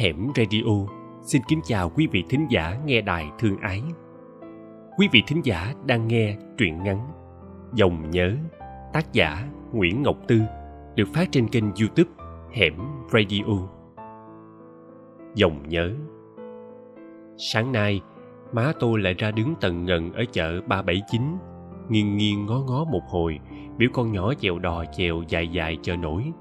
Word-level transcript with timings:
Hẻm 0.00 0.28
Radio 0.36 0.86
xin 1.22 1.42
kính 1.48 1.60
chào 1.64 1.90
quý 1.90 2.06
vị 2.12 2.24
thính 2.28 2.46
giả 2.50 2.76
nghe 2.84 3.00
đài 3.00 3.30
thương 3.38 3.56
ái. 3.56 3.82
Quý 4.98 5.08
vị 5.12 5.22
thính 5.26 5.44
giả 5.44 5.74
đang 5.86 6.08
nghe 6.08 6.36
truyện 6.58 6.82
ngắn 6.82 7.12
Dòng 7.74 8.10
nhớ 8.10 8.36
tác 8.92 9.12
giả 9.12 9.48
Nguyễn 9.72 10.02
Ngọc 10.02 10.16
Tư 10.28 10.40
được 10.94 11.08
phát 11.14 11.28
trên 11.32 11.48
kênh 11.48 11.64
youtube 11.64 12.10
Hẻm 12.52 12.74
Radio. 13.12 13.68
Dòng 15.34 15.68
nhớ 15.68 15.90
Sáng 17.36 17.72
nay, 17.72 18.00
má 18.52 18.72
tôi 18.80 19.00
lại 19.00 19.14
ra 19.18 19.30
đứng 19.30 19.54
tần 19.60 19.84
ngần 19.84 20.12
ở 20.12 20.24
chợ 20.32 20.60
379, 20.60 21.22
nghiêng 21.88 22.16
nghiêng 22.16 22.46
ngó 22.46 22.60
ngó 22.68 22.84
một 22.84 23.02
hồi, 23.08 23.38
biểu 23.76 23.88
con 23.92 24.12
nhỏ 24.12 24.34
chèo 24.34 24.58
đò 24.58 24.84
chèo 24.96 25.22
dài 25.28 25.48
dài 25.48 25.78
chờ 25.82 25.96
nổi 25.96 26.32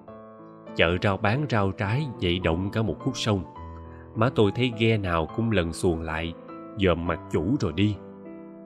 chợ 0.80 0.98
rau 1.02 1.18
bán 1.18 1.46
rau 1.50 1.72
trái 1.72 2.08
dậy 2.20 2.40
động 2.40 2.70
cả 2.72 2.82
một 2.82 2.96
khúc 3.00 3.18
sông. 3.18 3.44
Má 4.16 4.30
tôi 4.36 4.52
thấy 4.56 4.74
ghe 4.80 4.98
nào 4.98 5.28
cũng 5.36 5.52
lần 5.52 5.74
xuồng 5.74 6.02
lại, 6.02 6.34
dòm 6.78 7.08
mặt 7.08 7.20
chủ 7.32 7.56
rồi 7.60 7.74
đi. 7.74 7.96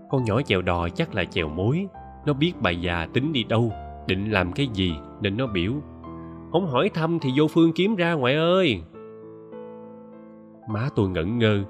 Con 0.09 0.23
nhỏ 0.23 0.41
chèo 0.41 0.61
đò 0.61 0.89
chắc 0.89 1.15
là 1.15 1.25
chèo 1.25 1.49
mối, 1.49 1.87
nó 2.25 2.33
biết 2.33 2.53
bà 2.61 2.71
già 2.71 3.07
tính 3.13 3.33
đi 3.33 3.43
đâu, 3.43 3.71
định 4.07 4.31
làm 4.31 4.51
cái 4.51 4.67
gì 4.73 4.93
nên 5.21 5.37
nó 5.37 5.47
biểu. 5.47 5.73
Không 6.51 6.67
hỏi 6.67 6.89
thăm 6.93 7.19
thì 7.19 7.29
vô 7.37 7.47
phương 7.47 7.73
kiếm 7.73 7.95
ra 7.95 8.13
ngoại 8.13 8.35
ơi. 8.35 8.81
Má 10.69 10.89
tôi 10.95 11.09
ngẩn 11.09 11.39
ngơ, 11.39 11.63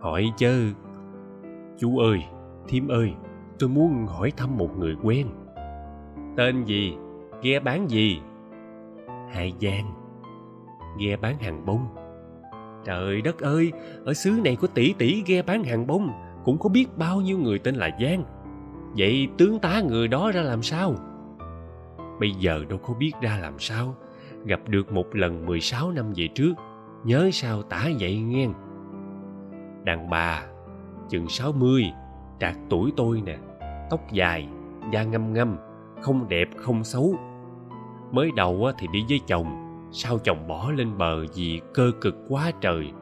hỏi 0.00 0.32
chớ. 0.36 0.54
Chú 1.78 1.98
ơi, 1.98 2.24
thím 2.68 2.88
ơi, 2.88 3.12
tôi 3.58 3.68
muốn 3.68 4.06
hỏi 4.06 4.32
thăm 4.36 4.58
một 4.58 4.78
người 4.78 4.96
quen. 5.02 5.26
Tên 6.36 6.64
gì? 6.64 6.96
Ghe 7.42 7.60
bán 7.60 7.90
gì? 7.90 8.20
Hải 9.32 9.52
Giang. 9.60 9.94
Ghe 10.98 11.16
bán 11.16 11.38
hàng 11.38 11.66
bông. 11.66 11.86
Trời 12.84 13.20
đất 13.20 13.38
ơi, 13.38 13.72
Ở 14.04 14.14
xứ 14.14 14.30
này 14.44 14.56
có 14.56 14.68
tỷ 14.68 14.94
tỷ 14.98 15.22
ghe 15.26 15.42
bán 15.42 15.64
hàng 15.64 15.86
bông, 15.86 16.10
Cũng 16.44 16.58
có 16.58 16.68
biết 16.68 16.86
bao 16.96 17.20
nhiêu 17.20 17.38
người 17.38 17.58
tên 17.58 17.74
là 17.74 17.90
Giang. 18.00 18.24
Vậy 18.96 19.28
tướng 19.38 19.58
tá 19.58 19.80
người 19.88 20.08
đó 20.08 20.30
ra 20.34 20.42
làm 20.42 20.62
sao? 20.62 20.94
Bây 22.20 22.30
giờ 22.30 22.64
đâu 22.68 22.78
có 22.78 22.94
biết 22.94 23.12
ra 23.20 23.38
làm 23.38 23.58
sao. 23.58 23.94
Gặp 24.44 24.60
được 24.68 24.92
một 24.92 25.14
lần 25.14 25.46
16 25.46 25.90
năm 25.90 26.12
về 26.16 26.28
trước, 26.34 26.52
Nhớ 27.04 27.30
sao 27.32 27.62
tả 27.62 27.88
vậy 28.00 28.20
nghe. 28.20 28.48
Đàn 29.84 30.10
bà, 30.10 30.42
Chừng 31.08 31.28
60 31.28 31.84
Trạc 32.40 32.56
tuổi 32.70 32.92
tôi 32.96 33.22
nè. 33.26 33.38
Tóc 33.90 34.00
dài, 34.12 34.48
Da 34.92 35.02
ngâm 35.02 35.32
ngâm 35.32 35.56
Không 36.02 36.28
đẹp, 36.28 36.48
không 36.56 36.84
xấu 36.84 37.14
mới 38.12 38.30
đầu 38.36 38.70
thì 38.78 38.86
đi 38.92 39.04
với 39.08 39.20
chồng, 39.26 39.46
sau 39.92 40.18
chồng 40.18 40.48
bỏ 40.48 40.70
lên 40.70 40.98
bờ 40.98 41.24
vì 41.34 41.60
cơ 41.74 41.92
cực 42.00 42.16
quá 42.28 42.50
trời. 42.60 42.92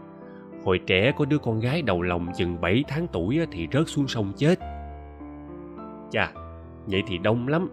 Hồi 0.65 0.81
trẻ 0.87 1.13
có 1.17 1.25
đứa 1.25 1.39
con 1.39 1.61
gái 1.61 1.83
đầu 1.83 2.03
lòng 2.03 2.27
chừng 2.37 2.61
bảy 2.61 2.85
tháng 2.89 3.07
tuổi 3.13 3.41
thì 3.51 3.69
rớt 3.73 3.89
xuống 3.89 4.09
sông 4.09 4.33
chết. 4.37 4.59
Chà, 6.11 6.33
vậy 6.87 7.03
thì 7.07 7.19
đông 7.19 7.49
lắm. 7.49 7.71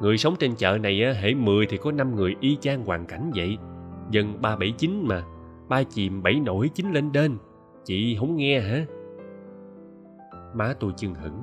Người 0.00 0.18
sống 0.18 0.34
trên 0.38 0.54
chợ 0.54 0.78
này 0.78 1.14
hễ 1.14 1.34
mười 1.34 1.66
thì 1.66 1.76
có 1.76 1.92
năm 1.92 2.16
người 2.16 2.36
y 2.40 2.56
chang 2.60 2.84
hoàn 2.84 3.06
cảnh 3.06 3.30
vậy. 3.34 3.58
Dân 4.10 4.42
ba 4.42 4.56
bảy 4.56 4.72
chín 4.78 5.04
mà, 5.08 5.22
ba 5.68 5.82
chìm 5.82 6.22
bảy 6.22 6.40
nổi 6.40 6.70
chín 6.74 6.92
lên 6.92 7.12
đên. 7.12 7.38
Chị 7.84 8.16
không 8.20 8.36
nghe 8.36 8.60
hả? 8.60 8.84
Má 10.54 10.74
tôi 10.80 10.92
chừng 10.96 11.14
hững. 11.14 11.40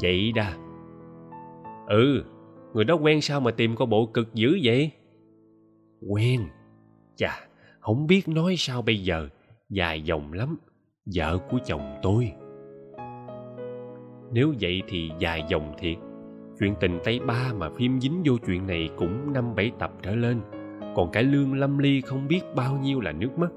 Vậy 0.00 0.32
đà. 0.32 0.52
Ừ 1.86 2.24
người 2.78 2.84
đó 2.84 2.94
quen 2.94 3.20
sao 3.20 3.40
mà 3.40 3.50
tìm 3.50 3.76
coi 3.76 3.86
bộ 3.86 4.06
cực 4.06 4.34
dữ 4.34 4.58
vậy? 4.62 4.90
Quen. 6.08 6.40
Chà 7.16 7.40
không 7.80 8.06
biết 8.06 8.28
nói 8.28 8.54
sao 8.58 8.82
bây 8.82 9.02
giờ. 9.02 9.28
Dài 9.68 10.02
dòng 10.02 10.32
lắm. 10.32 10.56
Vợ 11.14 11.38
của 11.50 11.58
chồng 11.66 11.98
tôi. 12.02 12.32
Nếu 14.32 14.54
vậy 14.60 14.82
thì 14.88 15.10
dài 15.18 15.44
dòng 15.48 15.74
thiệt. 15.78 15.96
Chuyện 16.60 16.74
tình 16.80 16.98
tây 17.04 17.20
ba 17.26 17.52
mà 17.56 17.68
phim 17.70 18.00
dính 18.00 18.22
vô 18.24 18.34
chuyện 18.46 18.66
này 18.66 18.90
cũng 18.96 19.32
năm 19.32 19.54
bảy 19.54 19.72
tập 19.78 19.92
trở 20.02 20.14
lên. 20.14 20.40
Còn 20.96 21.10
cải 21.12 21.22
lương 21.22 21.54
lâm 21.54 21.78
ly 21.78 22.00
không 22.00 22.28
biết 22.28 22.40
bao 22.56 22.76
nhiêu 22.76 23.00
là 23.00 23.12
nước 23.12 23.38
mắt. 23.38 23.50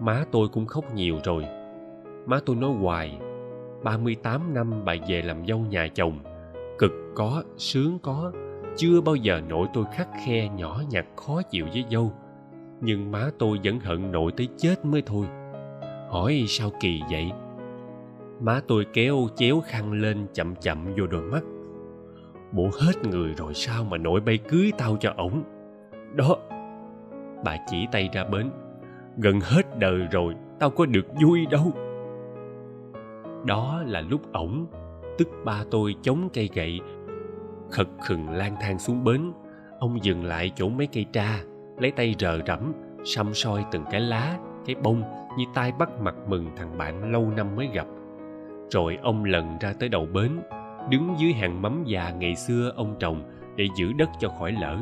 Má 0.00 0.24
tôi 0.32 0.48
cũng 0.48 0.66
khóc 0.66 0.94
nhiều 0.94 1.18
rồi. 1.24 1.44
Má 2.26 2.40
tôi 2.46 2.56
nói 2.56 2.70
hoài 2.70 3.18
ba 3.84 3.98
mươi 3.98 4.16
tám 4.22 4.54
năm 4.54 4.84
bà 4.84 4.94
về 5.08 5.22
làm 5.22 5.46
dâu 5.46 5.58
nhà 5.58 5.88
chồng 5.94 6.18
cực 6.78 6.92
có, 7.14 7.42
sướng 7.56 7.98
có. 7.98 8.32
Chưa 8.76 9.00
bao 9.00 9.14
giờ 9.14 9.40
nội 9.48 9.66
tôi 9.74 9.84
khắc 9.92 10.08
khe 10.24 10.48
nhỏ 10.48 10.82
nhặt 10.90 11.06
khó 11.16 11.42
chịu 11.42 11.66
với 11.72 11.84
dâu. 11.90 12.12
Nhưng 12.80 13.10
má 13.10 13.30
tôi 13.38 13.58
vẫn 13.64 13.80
hận 13.80 14.12
nội 14.12 14.32
tới 14.36 14.48
chết 14.56 14.84
mới 14.84 15.02
thôi. 15.06 15.26
Hỏi 16.10 16.44
sao 16.48 16.70
kỳ 16.80 17.00
vậy? 17.10 17.32
Má 18.40 18.60
tôi 18.68 18.86
kéo, 18.92 19.16
chéo 19.36 19.62
khăn 19.66 19.92
lên 19.92 20.26
chậm 20.32 20.54
chậm 20.56 20.84
vô 20.98 21.06
đôi 21.06 21.22
mắt. 21.22 21.42
Bộ 22.52 22.70
hết 22.80 23.06
người 23.10 23.34
rồi 23.34 23.54
sao 23.54 23.84
mà 23.84 23.98
nội 23.98 24.20
bay 24.20 24.38
cưới 24.38 24.72
tao 24.78 24.96
cho 25.00 25.12
ổng? 25.16 25.42
Đó, 26.14 26.36
bà 27.44 27.56
chỉ 27.66 27.86
tay 27.92 28.10
ra 28.12 28.24
bến. 28.24 28.50
Gần 29.16 29.40
hết 29.40 29.78
đời 29.78 30.00
rồi, 30.10 30.34
tao 30.60 30.70
có 30.70 30.86
được 30.86 31.06
vui 31.22 31.46
đâu. 31.50 31.72
Đó 33.46 33.82
là 33.86 34.00
lúc 34.00 34.32
ổng 34.32 34.66
tức 35.18 35.28
ba 35.44 35.64
tôi 35.70 35.94
chống 36.02 36.28
cây 36.32 36.50
gậy. 36.54 36.80
Khật 37.70 37.88
khừng 38.02 38.30
lang 38.30 38.56
thang 38.60 38.78
xuống 38.78 39.04
bến, 39.04 39.32
ông 39.78 40.04
dừng 40.04 40.24
lại 40.24 40.50
chỗ 40.54 40.68
mấy 40.68 40.86
cây 40.86 41.06
tra, 41.12 41.40
lấy 41.78 41.90
tay 41.90 42.14
rờ 42.18 42.38
rẫm, 42.46 42.72
xăm 43.04 43.34
soi 43.34 43.64
từng 43.72 43.84
cái 43.90 44.00
lá, 44.00 44.38
cái 44.66 44.76
bông 44.82 45.02
như 45.38 45.44
tai 45.54 45.72
bắt 45.78 45.88
mặt 46.00 46.14
mừng 46.28 46.46
thằng 46.56 46.78
bạn 46.78 47.12
lâu 47.12 47.30
năm 47.36 47.56
mới 47.56 47.68
gặp. 47.72 47.86
Rồi 48.70 48.98
ông 49.02 49.24
lần 49.24 49.58
ra 49.60 49.72
tới 49.80 49.88
đầu 49.88 50.06
bến, 50.14 50.30
đứng 50.90 51.14
dưới 51.18 51.32
hàng 51.32 51.62
mắm 51.62 51.84
già 51.86 52.10
ngày 52.10 52.36
xưa 52.36 52.72
ông 52.76 52.96
trồng 52.98 53.22
để 53.56 53.68
giữ 53.76 53.92
đất 53.92 54.08
cho 54.18 54.28
khỏi 54.28 54.52
lở, 54.60 54.78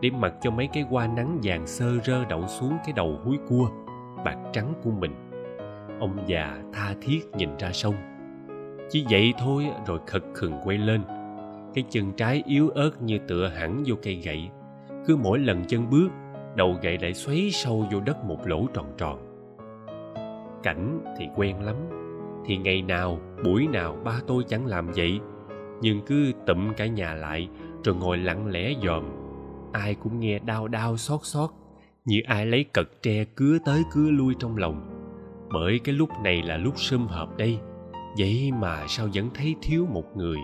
để 0.00 0.10
mặc 0.10 0.34
cho 0.40 0.50
mấy 0.50 0.68
cái 0.72 0.82
hoa 0.82 1.06
nắng 1.06 1.38
vàng 1.42 1.66
sơ 1.66 1.98
rơ 2.04 2.24
đậu 2.24 2.46
xuống 2.46 2.76
cái 2.84 2.92
đầu 2.96 3.20
húi 3.24 3.38
cua, 3.48 3.68
bạc 4.24 4.36
trắng 4.52 4.72
của 4.84 4.90
mình. 4.90 5.14
Ông 6.00 6.18
già 6.26 6.58
tha 6.72 6.94
thiết 7.00 7.20
nhìn 7.36 7.56
ra 7.58 7.72
sông 7.72 7.94
chỉ 8.90 9.04
vậy 9.10 9.34
thôi, 9.38 9.66
rồi 9.86 9.98
khật 10.06 10.22
khừng 10.34 10.54
quay 10.64 10.78
lên. 10.78 11.00
Cái 11.74 11.84
chân 11.90 12.12
trái 12.12 12.42
yếu 12.46 12.68
ớt 12.68 13.02
như 13.02 13.18
tựa 13.28 13.48
hẳn 13.48 13.82
vô 13.86 13.94
cây 14.02 14.14
gậy. 14.14 14.48
Cứ 15.06 15.16
mỗi 15.16 15.38
lần 15.38 15.64
chân 15.64 15.90
bước, 15.90 16.08
đầu 16.54 16.76
gậy 16.82 16.98
lại 16.98 17.14
xoáy 17.14 17.50
sâu 17.52 17.86
vô 17.92 18.00
đất 18.00 18.24
một 18.24 18.46
lỗ 18.46 18.66
tròn 18.74 18.86
tròn. 18.98 19.18
Cảnh 20.62 21.00
thì 21.18 21.28
quen 21.36 21.62
lắm. 21.62 21.76
Thì 22.46 22.56
ngày 22.56 22.82
nào, 22.82 23.18
buổi 23.44 23.66
nào, 23.66 23.96
ba 24.04 24.20
tôi 24.26 24.44
chẳng 24.48 24.66
làm 24.66 24.92
vậy. 24.96 25.20
Nhưng 25.80 26.00
cứ 26.06 26.32
tụm 26.46 26.72
cả 26.76 26.86
nhà 26.86 27.14
lại, 27.14 27.48
rồi 27.84 27.94
ngồi 27.94 28.18
lặng 28.18 28.46
lẽ 28.46 28.74
dòm. 28.84 29.04
Ai 29.72 29.94
cũng 29.94 30.20
nghe 30.20 30.38
đau 30.38 30.68
đau 30.68 30.96
xót 30.96 31.20
xót, 31.22 31.50
như 32.04 32.20
ai 32.26 32.46
lấy 32.46 32.64
cật 32.64 33.02
tre 33.02 33.24
cứa 33.24 33.58
tới 33.66 33.82
cứa 33.94 34.10
lui 34.10 34.34
trong 34.38 34.56
lòng. 34.56 34.92
Bởi 35.52 35.80
cái 35.84 35.94
lúc 35.94 36.08
này 36.24 36.42
là 36.42 36.56
lúc 36.56 36.78
sum 36.78 37.06
họp 37.06 37.36
đây 37.36 37.58
vậy 38.18 38.52
mà 38.60 38.84
sao 38.88 39.08
vẫn 39.14 39.30
thấy 39.34 39.54
thiếu 39.62 39.86
một 39.86 40.16
người, 40.16 40.38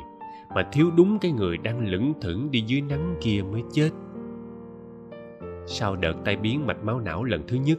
mà 0.54 0.68
thiếu 0.72 0.90
đúng 0.96 1.18
cái 1.18 1.32
người 1.32 1.56
đang 1.56 1.86
lững 1.88 2.12
thững 2.20 2.50
đi 2.50 2.60
dưới 2.60 2.80
nắng 2.80 3.16
kia 3.20 3.42
mới 3.52 3.62
chết? 3.72 3.90
Sau 5.66 5.96
đợt 5.96 6.14
tai 6.24 6.36
biến 6.36 6.66
mạch 6.66 6.84
máu 6.84 7.00
não 7.00 7.24
lần 7.24 7.42
thứ 7.48 7.56
nhất, 7.56 7.78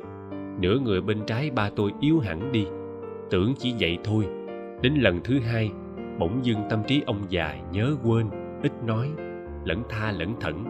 nửa 0.60 0.80
người 0.80 1.02
bên 1.02 1.18
trái 1.28 1.52
ba 1.52 1.70
tôi 1.76 1.92
yếu 2.00 2.20
hẳn 2.20 2.52
đi. 2.52 2.66
Tưởng 3.30 3.54
chỉ 3.58 3.74
vậy 3.80 3.98
thôi. 4.04 4.28
Đến 4.82 4.94
lần 4.94 5.20
thứ 5.24 5.40
hai, 5.40 5.72
bỗng 6.20 6.46
dưng 6.46 6.60
tâm 6.70 6.84
trí 6.88 7.02
ông 7.06 7.22
già 7.30 7.56
nhớ 7.72 7.96
quên, 8.04 8.30
ít 8.64 8.72
nói, 8.86 9.10
lẫn 9.66 9.84
tha 9.90 10.12
lẫn 10.12 10.36
thẫn. 10.40 10.64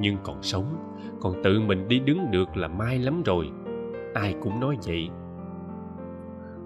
Nhưng 0.00 0.16
còn 0.22 0.42
sống, 0.42 0.76
còn 1.20 1.42
tự 1.42 1.60
mình 1.60 1.88
đi 1.88 1.98
đứng 1.98 2.30
được 2.30 2.56
là 2.56 2.68
may 2.68 2.98
lắm 2.98 3.22
rồi. 3.22 3.50
Ai 4.14 4.34
cũng 4.42 4.60
nói 4.60 4.76
vậy 4.86 5.08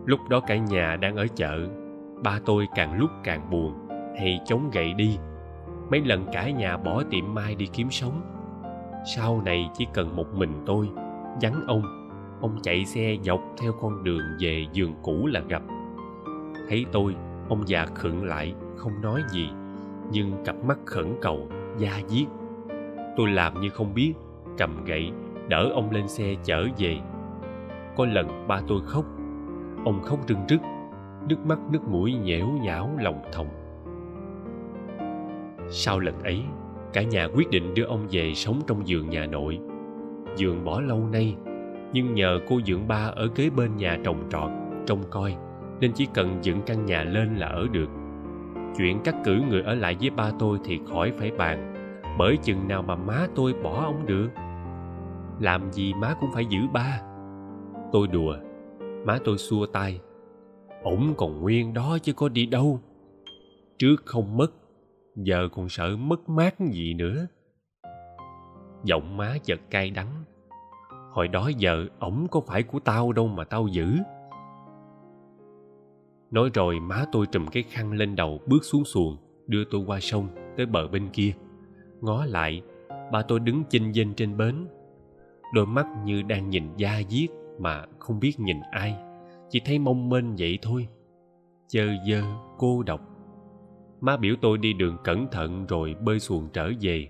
lúc 0.06 0.20
đó 0.28 0.40
cả 0.40 0.56
nhà 0.56 0.96
đang 0.96 1.16
ở 1.16 1.26
chợ, 1.34 1.68
ba 2.24 2.38
tôi 2.44 2.68
càng 2.74 2.98
lúc 2.98 3.10
càng 3.24 3.50
buồn, 3.50 3.72
hay 4.18 4.40
chống 4.44 4.70
gậy 4.72 4.94
đi. 4.94 5.18
Mấy 5.90 6.00
lần 6.00 6.26
cả 6.32 6.50
nhà 6.50 6.76
bỏ 6.76 7.02
tiệm 7.10 7.34
mai 7.34 7.54
đi 7.54 7.66
kiếm 7.72 7.90
sống. 7.90 8.22
Sau 9.16 9.42
này 9.44 9.70
chỉ 9.74 9.86
cần 9.94 10.16
một 10.16 10.34
mình 10.34 10.62
tôi, 10.66 10.88
vắng 11.42 11.64
ông 11.66 12.02
ông 12.42 12.56
chạy 12.62 12.84
xe 12.84 13.16
dọc 13.22 13.40
theo 13.58 13.72
con 13.80 14.04
đường 14.04 14.22
về 14.40 14.66
giường 14.72 14.94
cũ 15.02 15.26
là 15.26 15.40
gặp. 15.48 15.62
Thấy 16.68 16.86
tôi, 16.92 17.16
ông 17.48 17.68
già 17.68 17.86
khựng 17.94 18.24
lại, 18.24 18.54
không 18.76 19.02
nói 19.02 19.22
gì, 19.30 19.48
nhưng 20.10 20.44
cặp 20.44 20.56
mắt 20.64 20.78
khẩn 20.86 21.14
cầu, 21.20 21.48
da 21.78 22.00
diết. 22.06 22.26
Tôi 23.16 23.30
làm 23.30 23.60
như 23.60 23.68
không 23.68 23.94
biết, 23.94 24.14
cầm 24.58 24.84
gậy, 24.84 25.10
đỡ 25.48 25.70
ông 25.74 25.90
lên 25.90 26.08
xe 26.08 26.34
chở 26.44 26.66
về. 26.78 26.98
Có 27.96 28.06
lần 28.06 28.48
ba 28.48 28.60
tôi 28.68 28.80
khóc 28.86 29.04
ông 29.84 30.02
khóc 30.02 30.18
rưng 30.28 30.44
rức, 30.48 30.60
nước 31.28 31.46
mắt, 31.46 31.58
nước 31.70 31.88
mũi 31.88 32.14
nhẽo 32.14 32.48
nhão 32.62 32.90
lòng 32.98 33.22
thòng. 33.32 33.48
Sau 35.68 35.98
lần 35.98 36.22
ấy, 36.22 36.42
cả 36.92 37.02
nhà 37.02 37.28
quyết 37.34 37.50
định 37.50 37.74
đưa 37.74 37.84
ông 37.84 38.06
về 38.10 38.34
sống 38.34 38.60
trong 38.66 38.88
giường 38.88 39.10
nhà 39.10 39.26
nội. 39.26 39.58
Giường 40.36 40.64
bỏ 40.64 40.80
lâu 40.80 41.08
nay, 41.12 41.36
nhưng 41.92 42.14
nhờ 42.14 42.38
cô 42.48 42.60
dưỡng 42.66 42.88
ba 42.88 43.12
ở 43.16 43.28
kế 43.34 43.50
bên 43.50 43.76
nhà 43.76 43.98
trồng 44.04 44.22
trọt, 44.30 44.50
trông 44.86 45.02
coi, 45.10 45.36
nên 45.80 45.92
chỉ 45.92 46.06
cần 46.14 46.38
dựng 46.42 46.62
căn 46.66 46.84
nhà 46.84 47.04
lên 47.04 47.36
là 47.36 47.46
ở 47.46 47.66
được. 47.72 47.88
Chuyện 48.76 49.00
cắt 49.04 49.14
cử 49.24 49.40
người 49.48 49.62
ở 49.62 49.74
lại 49.74 49.96
với 50.00 50.10
ba 50.10 50.30
tôi 50.38 50.58
thì 50.64 50.80
khỏi 50.92 51.12
phải 51.18 51.30
bàn, 51.30 51.74
bởi 52.18 52.36
chừng 52.36 52.68
nào 52.68 52.82
mà 52.82 52.96
má 52.96 53.26
tôi 53.34 53.54
bỏ 53.62 53.82
ông 53.84 54.06
được. 54.06 54.28
Làm 55.40 55.72
gì 55.72 55.94
má 55.94 56.14
cũng 56.20 56.30
phải 56.34 56.46
giữ 56.46 56.60
ba. 56.72 57.00
Tôi 57.92 58.06
đùa 58.06 58.36
má 59.04 59.18
tôi 59.24 59.38
xua 59.38 59.66
tay. 59.66 60.00
Ổng 60.82 61.14
còn 61.16 61.40
nguyên 61.40 61.74
đó 61.74 61.98
chứ 62.02 62.12
có 62.12 62.28
đi 62.28 62.46
đâu. 62.46 62.80
Trước 63.78 63.96
không 64.04 64.36
mất, 64.36 64.52
giờ 65.16 65.48
còn 65.52 65.68
sợ 65.68 65.96
mất 65.96 66.28
mát 66.28 66.60
gì 66.60 66.94
nữa. 66.94 67.26
Giọng 68.84 69.16
má 69.16 69.36
chợt 69.44 69.60
cay 69.70 69.90
đắng. 69.90 70.24
Hồi 71.10 71.28
đó 71.28 71.50
giờ 71.56 71.86
ổng 71.98 72.26
có 72.30 72.40
phải 72.40 72.62
của 72.62 72.78
tao 72.78 73.12
đâu 73.12 73.26
mà 73.26 73.44
tao 73.44 73.66
giữ. 73.66 73.86
Nói 76.30 76.50
rồi 76.54 76.80
má 76.80 77.04
tôi 77.12 77.26
trùm 77.26 77.46
cái 77.46 77.62
khăn 77.62 77.92
lên 77.92 78.16
đầu 78.16 78.40
bước 78.46 78.64
xuống 78.64 78.84
xuồng, 78.84 79.16
đưa 79.46 79.64
tôi 79.64 79.84
qua 79.86 80.00
sông, 80.00 80.28
tới 80.56 80.66
bờ 80.66 80.88
bên 80.88 81.08
kia. 81.12 81.32
Ngó 82.00 82.24
lại, 82.24 82.62
ba 83.12 83.22
tôi 83.22 83.40
đứng 83.40 83.62
chinh 83.70 83.92
dinh 83.92 84.14
trên 84.14 84.36
bến. 84.36 84.66
Đôi 85.54 85.66
mắt 85.66 85.86
như 86.04 86.22
đang 86.22 86.50
nhìn 86.50 86.76
da 86.76 87.00
diết 87.08 87.30
mà 87.58 87.84
không 87.98 88.20
biết 88.20 88.40
nhìn 88.40 88.56
ai, 88.70 88.96
chỉ 89.48 89.60
thấy 89.64 89.78
mong 89.78 90.08
mênh 90.08 90.34
vậy 90.38 90.58
thôi. 90.62 90.88
Chơ 91.68 91.86
dơ, 92.08 92.22
cô 92.58 92.82
độc. 92.82 93.00
Má 94.00 94.16
biểu 94.16 94.34
tôi 94.40 94.58
đi 94.58 94.72
đường 94.72 94.96
cẩn 95.04 95.26
thận 95.30 95.66
rồi 95.66 95.94
bơi 96.00 96.20
xuồng 96.20 96.48
trở 96.52 96.70
về, 96.80 97.08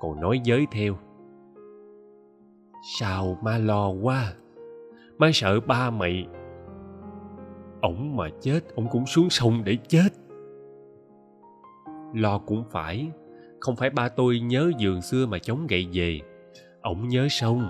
còn 0.00 0.20
nói 0.20 0.40
giới 0.44 0.66
theo. 0.72 0.96
Sao 2.98 3.38
má 3.42 3.58
lo 3.58 3.88
quá? 3.90 4.32
Má 5.18 5.30
sợ 5.32 5.60
ba 5.60 5.90
mày. 5.90 6.26
Ổng 7.80 8.16
mà 8.16 8.28
chết, 8.40 8.60
ổng 8.74 8.88
cũng 8.90 9.06
xuống 9.06 9.30
sông 9.30 9.64
để 9.64 9.76
chết. 9.88 10.08
Lo 12.14 12.38
cũng 12.38 12.64
phải, 12.70 13.10
không 13.60 13.76
phải 13.76 13.90
ba 13.90 14.08
tôi 14.08 14.40
nhớ 14.40 14.72
giường 14.78 15.02
xưa 15.02 15.26
mà 15.26 15.38
chống 15.38 15.66
gậy 15.66 15.88
về. 15.92 16.20
Ổng 16.82 17.08
nhớ 17.08 17.26
sông 17.30 17.68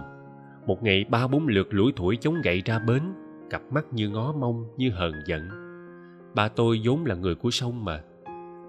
một 0.70 0.82
ngày 0.82 1.04
ba 1.08 1.26
bốn 1.26 1.46
lượt 1.46 1.68
lủi 1.70 1.92
thủi 1.92 2.16
chống 2.16 2.34
gậy 2.44 2.62
ra 2.64 2.78
bến, 2.78 3.02
cặp 3.50 3.62
mắt 3.70 3.86
như 3.92 4.08
ngó 4.08 4.32
mông, 4.32 4.64
như 4.76 4.90
hờn 4.90 5.12
giận. 5.26 5.48
Ba 6.34 6.48
tôi 6.48 6.80
vốn 6.84 7.04
là 7.04 7.14
người 7.14 7.34
của 7.34 7.50
sông 7.50 7.84
mà. 7.84 8.02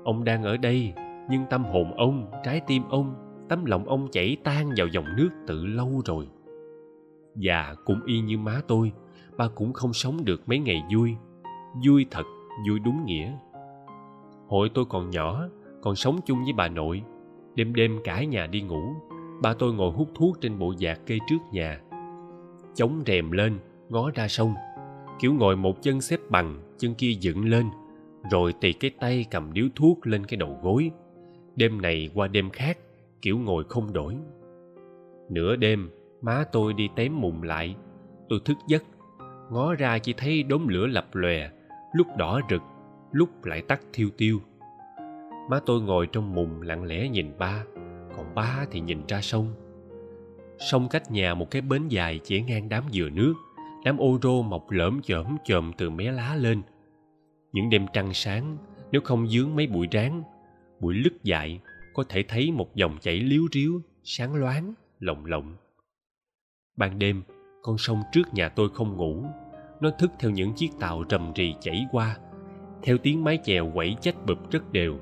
Ông 0.04 0.24
đang 0.24 0.44
ở 0.44 0.58
đây, 0.58 0.94
nhưng 1.30 1.46
tâm 1.50 1.64
hồn 1.64 1.94
ông, 1.98 2.32
trái 2.44 2.62
tim 2.68 2.84
ông, 2.90 3.16
tấm 3.50 3.66
lòng 3.66 3.88
ông 3.88 4.08
chảy 4.12 4.38
tan 4.44 4.70
vào 4.78 4.88
dòng 4.88 5.06
nước 5.18 5.30
tự 5.48 5.66
lâu 5.66 6.02
rồi. 6.06 6.28
Và 7.36 7.76
cũng 7.86 8.00
y 8.06 8.20
như 8.20 8.38
má 8.38 8.62
tôi, 8.68 8.92
ba 9.38 9.48
cũng 9.56 9.74
không 9.74 9.94
sống 9.94 10.26
được 10.26 10.50
mấy 10.50 10.60
ngày 10.60 10.84
vui. 10.96 11.16
Vui 11.88 12.06
thật, 12.12 12.26
vui 12.70 12.80
đúng 12.80 13.06
nghĩa. 13.06 13.32
Hồi 14.48 14.72
tôi 14.74 14.86
còn 14.90 15.10
nhỏ, 15.10 15.44
còn 15.82 15.96
sống 15.96 16.20
chung 16.26 16.44
với 16.44 16.54
bà 16.54 16.68
nội. 16.68 17.04
Đêm 17.56 17.76
đêm 17.76 18.00
cả 18.04 18.24
nhà 18.24 18.48
đi 18.48 18.62
ngủ, 18.62 18.96
ba 19.42 19.54
tôi 19.54 19.74
ngồi 19.74 19.92
hút 19.92 20.10
thuốc 20.16 20.42
trên 20.42 20.60
bộ 20.60 20.74
dạc 20.80 21.00
cây 21.08 21.20
trước 21.28 21.40
nhà 21.52 21.80
chống 22.76 23.04
rèm 23.06 23.32
lên, 23.32 23.60
ngó 23.90 24.12
ra 24.16 24.28
sông. 24.28 24.54
Kiểu 25.20 25.34
ngồi 25.34 25.56
một 25.56 25.82
chân 25.82 26.02
xếp 26.02 26.20
bằng, 26.30 26.62
chân 26.78 26.96
kia 26.96 27.12
dựng 27.20 27.46
lên, 27.46 27.66
rồi 28.32 28.54
tì 28.62 28.74
cái 28.74 28.92
tay 29.00 29.26
cầm 29.32 29.54
điếu 29.54 29.66
thuốc 29.76 30.08
lên 30.08 30.26
cái 30.26 30.38
đầu 30.38 30.60
gối. 30.62 30.92
Đêm 31.56 31.82
này 31.82 32.10
qua 32.14 32.28
đêm 32.28 32.50
khác, 32.50 32.78
kiểu 33.22 33.38
ngồi 33.38 33.64
không 33.70 33.94
đổi. 33.94 34.16
Nửa 35.30 35.56
đêm, 35.56 35.90
má 36.22 36.44
tôi 36.52 36.74
đi 36.74 36.90
tém 36.96 37.22
mùng 37.22 37.44
lại. 37.44 37.76
Tôi 38.30 38.40
thức 38.46 38.58
giấc, 38.68 38.84
ngó 39.52 39.74
ra 39.74 40.00
chỉ 40.00 40.14
thấy 40.18 40.44
đốm 40.44 40.68
lửa 40.68 40.88
lập 40.88 41.08
lòe, 41.14 41.50
lúc 41.94 42.08
đỏ 42.18 42.42
rực, 42.50 42.62
lúc 43.12 43.46
lại 43.46 43.62
tắt 43.62 43.82
thiêu 43.94 44.10
tiêu. 44.18 44.40
Má 45.50 45.60
tôi 45.66 45.82
ngồi 45.82 46.08
trong 46.08 46.36
mùng 46.36 46.62
lặng 46.62 46.84
lẽ 46.84 47.10
nhìn 47.10 47.38
ba, 47.38 47.64
còn 48.18 48.36
ba 48.36 48.66
thì 48.72 48.80
nhìn 48.80 49.02
ra 49.08 49.22
sông 49.22 49.54
sông 50.62 50.90
cách 50.90 51.12
nhà 51.12 51.34
một 51.34 51.52
cái 51.52 51.62
bến 51.62 51.88
dài 51.88 52.20
chỉ 52.24 52.42
ngang 52.42 52.70
đám 52.70 52.84
dừa 52.92 53.10
nước, 53.10 53.34
đám 53.86 53.98
ô 53.98 54.20
rô 54.22 54.42
mọc 54.42 54.72
lởm 54.72 55.02
chởm 55.04 55.38
chồm 55.44 55.72
từ 55.78 55.90
mé 55.90 56.12
lá 56.12 56.36
lên. 56.36 56.62
Những 57.52 57.70
đêm 57.70 57.86
trăng 57.94 58.14
sáng, 58.14 58.58
nếu 58.92 59.02
không 59.02 59.28
dướng 59.28 59.56
mấy 59.56 59.68
bụi 59.68 59.88
ráng 59.92 60.24
bụi 60.82 60.94
lứt 60.94 61.24
dại, 61.24 61.60
có 61.94 62.04
thể 62.10 62.24
thấy 62.28 62.52
một 62.52 62.76
dòng 62.76 62.98
chảy 63.02 63.20
líu 63.20 63.48
ríu, 63.52 63.82
sáng 64.04 64.36
loáng 64.36 64.74
lộng 65.00 65.26
lộng. 65.26 65.56
Ban 66.78 67.00
đêm, 67.00 67.24
con 67.62 67.78
sông 67.78 68.02
trước 68.12 68.34
nhà 68.34 68.50
tôi 68.50 68.70
không 68.74 68.98
ngủ, 68.98 69.24
nó 69.82 69.90
thức 69.90 70.12
theo 70.20 70.32
những 70.32 70.54
chiếc 70.54 70.72
tàu 70.80 71.04
rầm 71.10 71.34
rì 71.34 71.56
chảy 71.62 71.86
qua, 71.92 72.18
theo 72.84 72.98
tiếng 72.98 73.24
mái 73.24 73.40
chèo 73.44 73.72
quẩy 73.74 73.96
chách 74.02 74.26
bụp 74.26 74.52
rất 74.52 74.72
đều. 74.72 75.00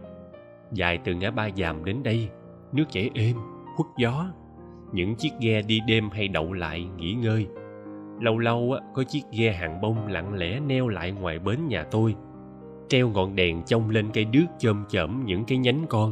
Dài 0.71 0.99
từ 1.03 1.13
ngã 1.13 1.31
ba 1.31 1.49
dàm 1.57 1.85
đến 1.85 2.03
đây, 2.03 2.29
nước 2.71 2.85
chảy 2.89 3.09
êm, 3.13 3.37
khuất 3.75 3.87
gió 3.97 4.31
những 4.91 5.15
chiếc 5.15 5.29
ghe 5.39 5.61
đi 5.61 5.79
đêm 5.87 6.09
hay 6.09 6.27
đậu 6.27 6.53
lại 6.53 6.87
nghỉ 6.97 7.13
ngơi. 7.13 7.47
Lâu 8.21 8.37
lâu 8.37 8.75
có 8.93 9.03
chiếc 9.03 9.21
ghe 9.31 9.51
hàng 9.51 9.81
bông 9.81 10.07
lặng 10.07 10.33
lẽ 10.33 10.59
neo 10.59 10.87
lại 10.87 11.11
ngoài 11.11 11.39
bến 11.39 11.67
nhà 11.67 11.83
tôi, 11.83 12.15
treo 12.87 13.09
ngọn 13.09 13.35
đèn 13.35 13.63
trông 13.65 13.89
lên 13.89 14.09
cây 14.13 14.25
đước 14.25 14.45
chôm 14.59 14.83
chởm 14.89 15.25
những 15.25 15.45
cái 15.45 15.57
nhánh 15.57 15.85
con. 15.89 16.11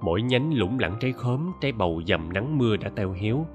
Mỗi 0.00 0.22
nhánh 0.22 0.54
lủng 0.54 0.78
lẳng 0.78 0.96
trái 1.00 1.12
khóm, 1.12 1.52
trái 1.60 1.72
bầu 1.72 2.02
dầm 2.06 2.32
nắng 2.32 2.58
mưa 2.58 2.76
đã 2.76 2.88
teo 2.88 3.12
héo. 3.12 3.46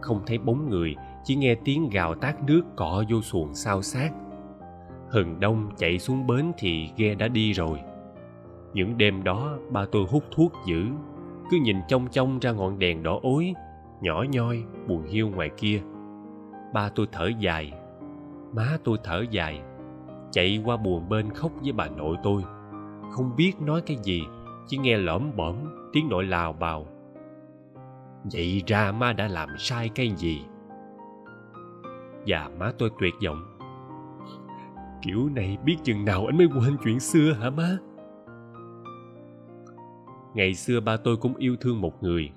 Không 0.00 0.20
thấy 0.26 0.38
bóng 0.38 0.70
người, 0.70 0.94
chỉ 1.24 1.34
nghe 1.34 1.54
tiếng 1.64 1.88
gào 1.90 2.14
tát 2.14 2.42
nước 2.42 2.62
cọ 2.76 3.04
vô 3.10 3.20
xuồng 3.20 3.54
sao 3.54 3.82
sát 3.82 4.10
hừng 5.10 5.40
đông 5.40 5.70
chạy 5.76 5.98
xuống 5.98 6.26
bến 6.26 6.52
thì 6.58 6.88
ghe 6.96 7.14
đã 7.14 7.28
đi 7.28 7.52
rồi. 7.52 7.78
Những 8.74 8.98
đêm 8.98 9.24
đó, 9.24 9.58
ba 9.70 9.84
tôi 9.92 10.06
hút 10.10 10.24
thuốc 10.30 10.52
dữ, 10.66 10.86
cứ 11.50 11.56
nhìn 11.62 11.76
trông 11.88 12.08
trông 12.08 12.38
ra 12.38 12.52
ngọn 12.52 12.78
đèn 12.78 13.02
đỏ 13.02 13.18
ối 13.22 13.54
nhỏ 14.00 14.24
nhoi, 14.30 14.64
buồn 14.86 15.02
hiu 15.02 15.28
ngoài 15.28 15.50
kia. 15.56 15.82
Ba 16.72 16.88
tôi 16.94 17.06
thở 17.12 17.30
dài, 17.38 17.72
má 18.52 18.78
tôi 18.84 18.98
thở 19.04 19.24
dài, 19.30 19.62
chạy 20.30 20.62
qua 20.64 20.76
buồn 20.76 21.08
bên 21.08 21.30
khóc 21.30 21.52
với 21.62 21.72
bà 21.72 21.88
nội 21.88 22.16
tôi. 22.22 22.42
Không 23.10 23.36
biết 23.36 23.52
nói 23.60 23.80
cái 23.86 23.96
gì, 24.02 24.22
chỉ 24.66 24.78
nghe 24.78 24.96
lõm 24.96 25.36
bõm 25.36 25.56
tiếng 25.92 26.08
nội 26.08 26.24
lào 26.24 26.52
bào. 26.52 26.86
Vậy 28.32 28.62
ra 28.66 28.92
má 28.92 29.12
đã 29.12 29.28
làm 29.28 29.48
sai 29.58 29.88
cái 29.88 30.12
gì? 30.16 30.44
Và 32.26 32.50
má 32.58 32.72
tôi 32.78 32.90
tuyệt 33.00 33.14
vọng. 33.26 33.42
Kiểu 35.02 35.28
này 35.34 35.58
biết 35.64 35.76
chừng 35.84 36.04
nào 36.04 36.26
anh 36.26 36.36
mới 36.36 36.46
quên 36.46 36.76
chuyện 36.84 37.00
xưa 37.00 37.32
hả 37.32 37.50
má? 37.50 37.76
Ngày 40.34 40.54
xưa 40.54 40.80
ba 40.80 40.96
tôi 40.96 41.16
cũng 41.16 41.36
yêu 41.36 41.56
thương 41.60 41.80
một 41.80 42.02
người 42.02 42.32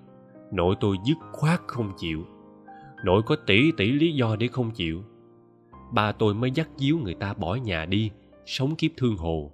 nội 0.53 0.75
tôi 0.79 0.98
dứt 1.05 1.17
khoát 1.31 1.60
không 1.67 1.91
chịu. 1.98 2.25
Nội 3.05 3.22
có 3.25 3.36
tỷ 3.36 3.72
tỷ 3.72 3.91
lý 3.91 4.15
do 4.15 4.36
để 4.36 4.48
không 4.48 4.72
chịu. 4.72 5.03
Ba 5.91 6.12
tôi 6.12 6.33
mới 6.33 6.51
dắt 6.51 6.69
díu 6.77 6.98
người 6.98 7.13
ta 7.13 7.33
bỏ 7.33 7.55
nhà 7.55 7.86
đi, 7.86 8.12
sống 8.45 8.75
kiếp 8.75 8.91
thương 8.98 9.17
hồ. 9.17 9.51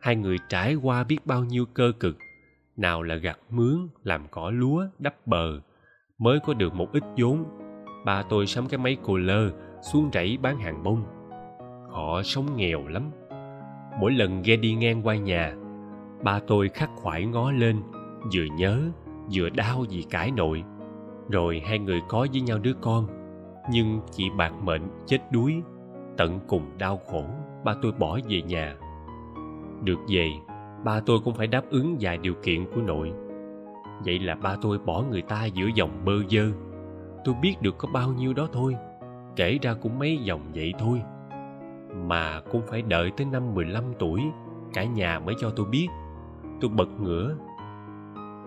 Hai 0.00 0.16
người 0.16 0.36
trải 0.48 0.74
qua 0.74 1.04
biết 1.04 1.26
bao 1.26 1.44
nhiêu 1.44 1.64
cơ 1.74 1.92
cực, 2.00 2.18
nào 2.76 3.02
là 3.02 3.14
gặt 3.14 3.38
mướn, 3.50 3.88
làm 4.02 4.26
cỏ 4.30 4.50
lúa, 4.50 4.86
đắp 4.98 5.26
bờ, 5.26 5.60
mới 6.18 6.40
có 6.40 6.54
được 6.54 6.74
một 6.74 6.92
ít 6.92 7.02
vốn. 7.16 7.44
Ba 8.04 8.22
tôi 8.22 8.46
sắm 8.46 8.68
cái 8.68 8.78
máy 8.78 8.96
cô 9.02 9.16
lơ, 9.16 9.50
xuống 9.92 10.10
rẫy 10.12 10.38
bán 10.42 10.58
hàng 10.58 10.82
bông. 10.82 11.04
Họ 11.90 12.22
sống 12.22 12.56
nghèo 12.56 12.86
lắm. 12.88 13.10
Mỗi 14.00 14.12
lần 14.12 14.42
ghe 14.42 14.56
đi 14.56 14.74
ngang 14.74 15.06
qua 15.06 15.16
nhà, 15.16 15.54
ba 16.22 16.40
tôi 16.46 16.68
khắc 16.68 16.90
khoải 16.96 17.26
ngó 17.26 17.50
lên, 17.50 17.82
vừa 18.34 18.44
nhớ 18.56 18.90
vừa 19.32 19.50
đau 19.50 19.84
vì 19.90 20.02
cãi 20.10 20.30
nội. 20.30 20.64
Rồi 21.30 21.62
hai 21.64 21.78
người 21.78 22.00
có 22.08 22.26
với 22.32 22.40
nhau 22.40 22.58
đứa 22.58 22.74
con, 22.80 23.06
nhưng 23.70 24.00
chị 24.10 24.30
bạc 24.36 24.52
mệnh 24.62 24.82
chết 25.06 25.18
đuối, 25.32 25.54
tận 26.16 26.40
cùng 26.48 26.78
đau 26.78 27.00
khổ, 27.06 27.24
ba 27.64 27.74
tôi 27.82 27.92
bỏ 27.92 28.18
về 28.28 28.42
nhà. 28.42 28.76
Được 29.84 29.98
về, 30.08 30.30
ba 30.84 31.00
tôi 31.06 31.18
cũng 31.24 31.34
phải 31.34 31.46
đáp 31.46 31.62
ứng 31.70 31.96
vài 32.00 32.18
điều 32.18 32.34
kiện 32.42 32.64
của 32.74 32.80
nội. 32.80 33.12
Vậy 34.04 34.18
là 34.18 34.34
ba 34.34 34.56
tôi 34.62 34.78
bỏ 34.78 35.04
người 35.10 35.22
ta 35.22 35.44
giữa 35.44 35.66
dòng 35.74 36.04
bơ 36.04 36.12
vơ 36.30 36.42
tôi 37.26 37.34
biết 37.42 37.62
được 37.62 37.78
có 37.78 37.88
bao 37.92 38.12
nhiêu 38.12 38.32
đó 38.34 38.48
thôi, 38.52 38.76
kể 39.36 39.58
ra 39.62 39.74
cũng 39.74 39.98
mấy 39.98 40.16
dòng 40.16 40.40
vậy 40.54 40.74
thôi. 40.78 41.02
Mà 42.06 42.40
cũng 42.50 42.62
phải 42.66 42.82
đợi 42.82 43.10
tới 43.16 43.26
năm 43.32 43.54
mười 43.54 43.64
lăm 43.64 43.84
tuổi, 43.98 44.22
cả 44.72 44.84
nhà 44.84 45.18
mới 45.18 45.34
cho 45.38 45.50
tôi 45.50 45.66
biết. 45.66 45.88
Tôi 46.60 46.70
bật 46.70 46.88
ngửa 47.00 47.36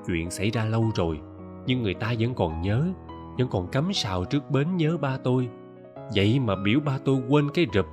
chuyện 0.10 0.32
xảy 0.32 0.50
ra 0.50 0.66
lâu 0.66 0.92
rồi, 0.96 1.20
nhưng 1.66 1.84
người 1.84 1.94
ta 1.94 2.14
vẫn 2.20 2.34
còn 2.34 2.62
nhớ, 2.62 2.86
vẫn 3.38 3.48
còn 3.52 3.68
cắm 3.68 3.94
sào 3.94 4.26
trước 4.26 4.52
bến 4.52 4.78
nhớ 4.78 4.98
ba 4.98 5.18
tôi. 5.24 5.50
Vậy 6.16 6.40
mà 6.40 6.56
biểu 6.56 6.80
ba 6.80 6.98
tôi 7.06 7.22
quên 7.30 7.50
cái 7.54 7.68
rụp 7.74 7.86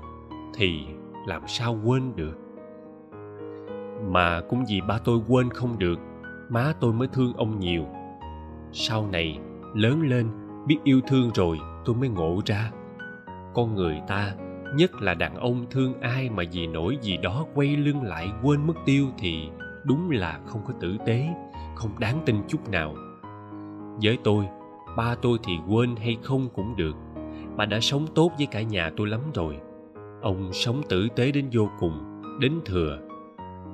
thì 0.54 0.80
làm 1.26 1.42
sao 1.46 1.78
quên 1.84 2.16
được? 2.16 2.38
Mà 4.10 4.40
cũng 4.48 4.64
vì 4.68 4.80
ba 4.80 4.98
tôi 5.04 5.20
quên 5.28 5.50
không 5.50 5.78
được, 5.78 5.98
má 6.48 6.72
tôi 6.80 6.92
mới 6.92 7.08
thương 7.08 7.32
ông 7.36 7.60
nhiều. 7.60 7.84
Sau 8.72 9.08
này, 9.12 9.38
lớn 9.74 10.00
lên, 10.02 10.28
biết 10.66 10.78
yêu 10.84 11.00
thương 11.06 11.30
rồi, 11.34 11.58
tôi 11.84 11.96
mới 11.96 12.08
ngộ 12.08 12.40
ra. 12.46 12.70
Con 13.54 13.74
người 13.74 14.00
ta, 14.08 14.34
nhất 14.74 15.02
là 15.02 15.14
đàn 15.14 15.34
ông 15.34 15.66
thương 15.70 16.00
ai 16.00 16.30
mà 16.30 16.42
vì 16.52 16.66
nỗi 16.66 16.98
gì 17.02 17.16
đó 17.16 17.44
quay 17.54 17.76
lưng 17.76 18.02
lại 18.02 18.28
quên 18.42 18.66
mất 18.66 18.74
tiêu 18.84 19.06
thì 19.18 19.48
đúng 19.84 20.10
là 20.10 20.40
không 20.46 20.60
có 20.66 20.74
tử 20.80 20.96
tế 21.06 21.28
không 21.76 21.90
đáng 21.98 22.20
tin 22.26 22.36
chút 22.48 22.68
nào. 22.70 22.94
Với 24.02 24.18
tôi, 24.24 24.44
ba 24.96 25.14
tôi 25.22 25.38
thì 25.44 25.52
quên 25.68 25.96
hay 25.96 26.16
không 26.22 26.48
cũng 26.54 26.76
được. 26.76 26.96
Bà 27.56 27.64
đã 27.64 27.80
sống 27.80 28.06
tốt 28.14 28.32
với 28.38 28.46
cả 28.46 28.62
nhà 28.62 28.90
tôi 28.96 29.06
lắm 29.06 29.20
rồi. 29.34 29.58
Ông 30.22 30.52
sống 30.52 30.82
tử 30.88 31.08
tế 31.16 31.32
đến 31.32 31.48
vô 31.52 31.68
cùng, 31.78 32.22
đến 32.40 32.52
thừa. 32.64 32.98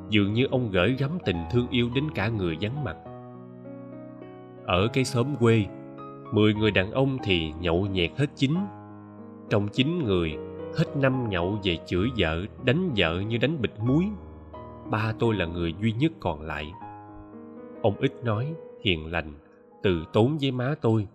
Dường 0.09 0.33
như 0.33 0.47
ông 0.51 0.71
gửi 0.71 0.97
gắm 0.99 1.11
tình 1.25 1.37
thương 1.53 1.67
yêu 1.71 1.91
đến 1.95 2.11
cả 2.15 2.29
người 2.29 2.57
vắng 2.61 2.85
mặt. 2.85 2.97
Ở 4.67 4.89
cái 4.93 5.05
xóm 5.05 5.27
quê, 5.37 5.67
mười 6.33 6.55
người 6.55 6.71
đàn 6.71 6.93
ông 6.93 7.19
thì 7.23 7.53
nhậu 7.61 7.87
nhẹt 7.87 8.11
hết 8.17 8.27
chín. 8.37 8.55
Trong 9.51 9.69
chín 9.69 10.05
người, 10.05 10.37
hết 10.79 10.97
năm 10.97 11.29
nhậu 11.29 11.59
về 11.65 11.79
chửi 11.87 12.11
vợ, 12.19 12.41
đánh 12.65 12.91
vợ 12.97 13.21
như 13.21 13.39
đánh 13.39 13.61
bịch 13.61 13.81
muối. 13.81 14.05
Ba 14.91 15.13
tôi 15.19 15.35
là 15.35 15.47
người 15.47 15.75
duy 15.81 15.93
nhất 15.93 16.13
còn 16.21 16.41
lại 16.41 16.73
ông 17.83 17.95
ít 17.99 18.13
nói 18.25 18.55
hiền 18.81 19.13
lành, 19.13 19.33
từ 19.83 20.05
tốn 20.13 20.39
với 20.41 20.51
má 20.51 20.75
tôi. 20.81 21.07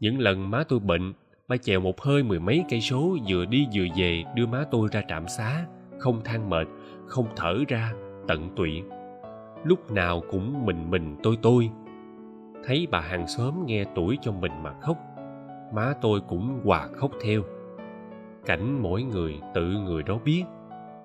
Những 0.00 0.18
lần 0.18 0.50
má 0.50 0.64
tôi 0.68 0.78
bệnh 0.78 1.12
ba 1.48 1.56
chèo 1.56 1.80
một 1.80 2.00
hơi 2.00 2.22
mười 2.22 2.40
mấy 2.40 2.64
cây 2.68 2.80
số 2.80 3.16
vừa 3.28 3.44
đi 3.44 3.66
vừa 3.74 3.84
về 3.96 4.24
đưa 4.34 4.46
má 4.46 4.64
tôi 4.70 4.88
ra 4.92 5.02
trạm 5.08 5.28
xá, 5.28 5.66
không 5.98 6.20
than 6.24 6.50
mệt, 6.50 6.68
không 7.06 7.26
thở 7.36 7.58
ra, 7.68 7.92
tận 8.28 8.50
tụy. 8.56 8.82
Lúc 9.64 9.90
nào 9.90 10.22
cũng 10.30 10.66
mình 10.66 10.90
mình 10.90 11.16
tôi 11.22 11.38
tôi. 11.42 11.70
Thấy 12.64 12.86
bà 12.90 13.00
hàng 13.00 13.28
xóm 13.28 13.66
nghe 13.66 13.84
tuổi 13.94 14.18
cho 14.22 14.32
mình 14.32 14.52
mà 14.62 14.74
khóc, 14.80 14.96
má 15.74 15.94
tôi 16.00 16.20
cũng 16.28 16.60
hòa 16.64 16.88
khóc 16.96 17.10
theo. 17.22 17.42
Cảnh 18.46 18.82
mỗi 18.82 19.02
người 19.02 19.40
tự 19.54 19.64
người 19.64 20.02
đó 20.02 20.18
biết. 20.24 20.44